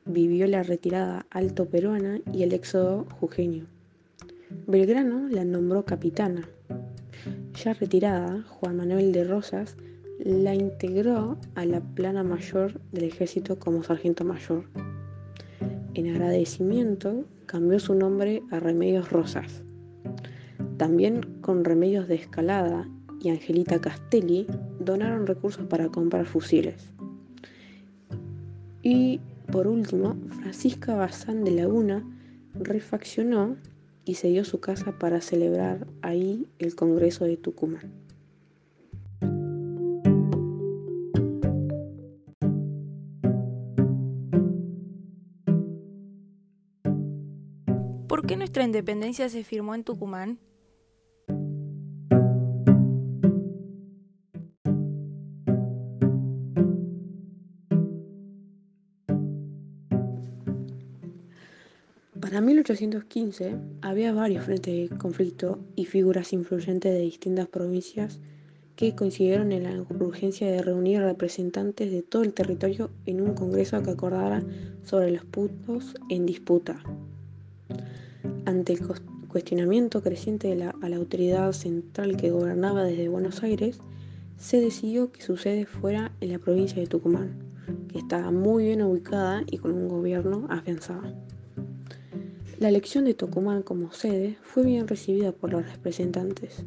Vivió 0.05 0.47
la 0.47 0.63
retirada 0.63 1.25
alto 1.29 1.65
peruana 1.69 2.19
y 2.33 2.43
el 2.43 2.51
éxodo 2.51 3.05
jujeño. 3.19 3.65
Belgrano 4.67 5.29
la 5.29 5.45
nombró 5.45 5.85
capitana. 5.85 6.47
Ya 7.63 7.73
retirada, 7.73 8.43
Juan 8.49 8.75
Manuel 8.75 9.13
de 9.13 9.23
Rosas 9.23 9.77
la 10.19 10.53
integró 10.55 11.37
a 11.55 11.65
la 11.65 11.79
plana 11.79 12.23
mayor 12.23 12.81
del 12.91 13.05
ejército 13.05 13.57
como 13.57 13.81
sargento 13.83 14.25
mayor. 14.25 14.65
En 15.95 16.09
agradecimiento 16.09 17.23
cambió 17.45 17.79
su 17.79 17.95
nombre 17.95 18.43
a 18.51 18.59
Remedios 18.59 19.13
Rosas. 19.13 19.63
También 20.75 21.21
con 21.39 21.63
Remedios 21.63 22.09
de 22.09 22.15
Escalada 22.15 22.85
y 23.21 23.29
Angelita 23.29 23.79
Castelli 23.79 24.45
donaron 24.81 25.25
recursos 25.25 25.65
para 25.67 25.87
comprar 25.87 26.25
fusiles. 26.25 26.91
Y 28.83 29.21
por 29.49 29.67
último, 29.67 30.17
Francisca 30.41 30.95
Bazán 30.95 31.45
de 31.45 31.51
Laguna 31.51 32.05
refaccionó 32.55 33.55
y 34.03 34.15
cedió 34.15 34.43
su 34.43 34.59
casa 34.59 34.99
para 34.99 35.21
celebrar 35.21 35.87
ahí 36.01 36.45
el 36.59 36.75
Congreso 36.75 37.23
de 37.23 37.37
Tucumán. 37.37 38.04
Nuestra 48.55 48.67
independencia 48.67 49.27
se 49.27 49.43
firmó 49.43 49.75
en 49.75 49.83
Tucumán? 49.83 50.39
Para 62.21 62.39
1815 62.39 63.57
había 63.81 64.13
varios 64.13 64.45
frentes 64.45 64.89
de 64.89 64.97
conflicto 64.97 65.59
y 65.75 65.83
figuras 65.83 66.31
influyentes 66.31 66.93
de 66.93 67.01
distintas 67.01 67.49
provincias 67.49 68.21
que 68.77 68.95
coincidieron 68.95 69.51
en 69.51 69.63
la 69.63 69.81
urgencia 69.81 70.49
de 70.49 70.61
reunir 70.61 71.01
representantes 71.01 71.91
de 71.91 72.03
todo 72.03 72.23
el 72.23 72.33
territorio 72.33 72.89
en 73.05 73.19
un 73.19 73.33
congreso 73.33 73.83
que 73.83 73.91
acordara 73.91 74.45
sobre 74.85 75.11
los 75.11 75.25
puntos 75.25 75.95
en 76.07 76.25
disputa. 76.25 76.81
Ante 78.45 78.73
el 78.73 78.79
cuestionamiento 79.27 80.03
creciente 80.03 80.49
de 80.49 80.55
la, 80.55 80.75
a 80.81 80.89
la 80.89 80.97
autoridad 80.97 81.51
central 81.51 82.15
que 82.15 82.29
gobernaba 82.29 82.83
desde 82.83 83.09
Buenos 83.09 83.41
Aires, 83.41 83.79
se 84.37 84.59
decidió 84.59 85.11
que 85.11 85.23
su 85.23 85.37
sede 85.37 85.65
fuera 85.65 86.11
en 86.21 86.31
la 86.31 86.39
provincia 86.39 86.79
de 86.79 86.87
Tucumán, 86.87 87.39
que 87.91 87.97
estaba 87.97 88.29
muy 88.31 88.65
bien 88.65 88.83
ubicada 88.83 89.43
y 89.49 89.57
con 89.57 89.71
un 89.71 89.87
gobierno 89.87 90.45
afianzado. 90.49 91.01
La 92.59 92.69
elección 92.69 93.05
de 93.05 93.13
Tucumán 93.13 93.63
como 93.63 93.91
sede 93.91 94.37
fue 94.43 94.63
bien 94.63 94.87
recibida 94.87 95.31
por 95.31 95.51
los 95.51 95.69
representantes, 95.69 96.63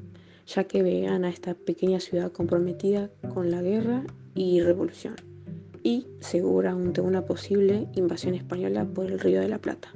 ya 0.46 0.64
que 0.64 0.82
veían 0.82 1.24
a 1.24 1.30
esta 1.30 1.54
pequeña 1.54 2.00
ciudad 2.00 2.32
comprometida 2.32 3.10
con 3.32 3.50
la 3.50 3.62
guerra 3.62 4.04
y 4.34 4.60
revolución, 4.60 5.14
y 5.82 6.06
segura 6.20 6.72
ante 6.72 7.00
una 7.00 7.24
posible 7.24 7.86
invasión 7.94 8.34
española 8.34 8.84
por 8.84 9.06
el 9.06 9.20
Río 9.20 9.40
de 9.40 9.48
la 9.48 9.58
Plata. 9.58 9.92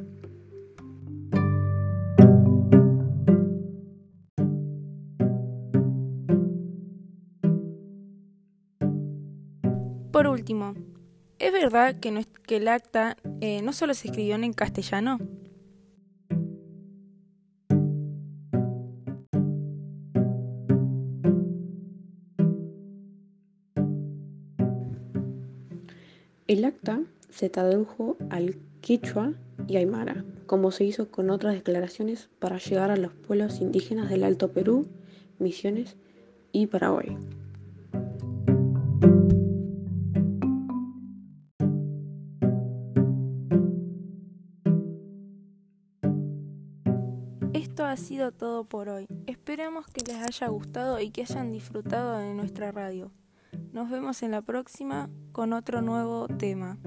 Por 10.12 10.27
último, 10.27 10.75
¿es 11.38 11.53
verdad 11.55 11.98
que, 11.98 12.11
el 12.55 12.68
acta 12.68 13.16
eh, 13.40 13.62
no 13.62 13.72
solo 13.72 13.94
se 13.94 14.09
escribió 14.09 14.35
en 14.35 14.53
castellano? 14.53 15.18
El 26.46 26.66
acta 26.66 27.01
se 27.31 27.48
tradujo 27.48 28.18
al 28.29 28.57
quechua 28.83 29.33
y 29.66 29.77
aymara, 29.79 30.27
como 30.44 30.72
se 30.72 30.85
hizo 30.85 31.11
con 31.11 31.31
otras 31.31 31.55
declaraciones 31.55 32.29
para 32.38 32.59
llegar 32.59 32.90
a 32.90 32.98
los 32.98 33.14
pueblos 33.14 33.62
indígenas 33.62 34.11
del 34.11 34.25
Alto 34.25 34.53
Perú, 34.53 34.87
Misiones 35.38 35.96
y 36.53 36.66
Paraguay. 36.66 37.16
Ha 47.93 47.97
sido 47.99 48.33
todo 48.33 48.65
por 48.65 48.89
hoy. 48.89 49.07
Esperemos 49.27 49.87
que 49.87 50.03
les 50.07 50.17
haya 50.17 50.49
gustado 50.49 50.99
y 50.99 51.11
que 51.11 51.23
hayan 51.23 51.53
disfrutado 51.53 52.17
de 52.19 52.33
nuestra 52.33 52.73
radio. 52.73 53.13
Nos 53.73 53.91
vemos 53.91 54.23
en 54.23 54.31
la 54.31 54.41
próxima 54.41 55.11
con 55.33 55.53
otro 55.53 55.83
nuevo 55.83 56.27
tema. 56.27 56.79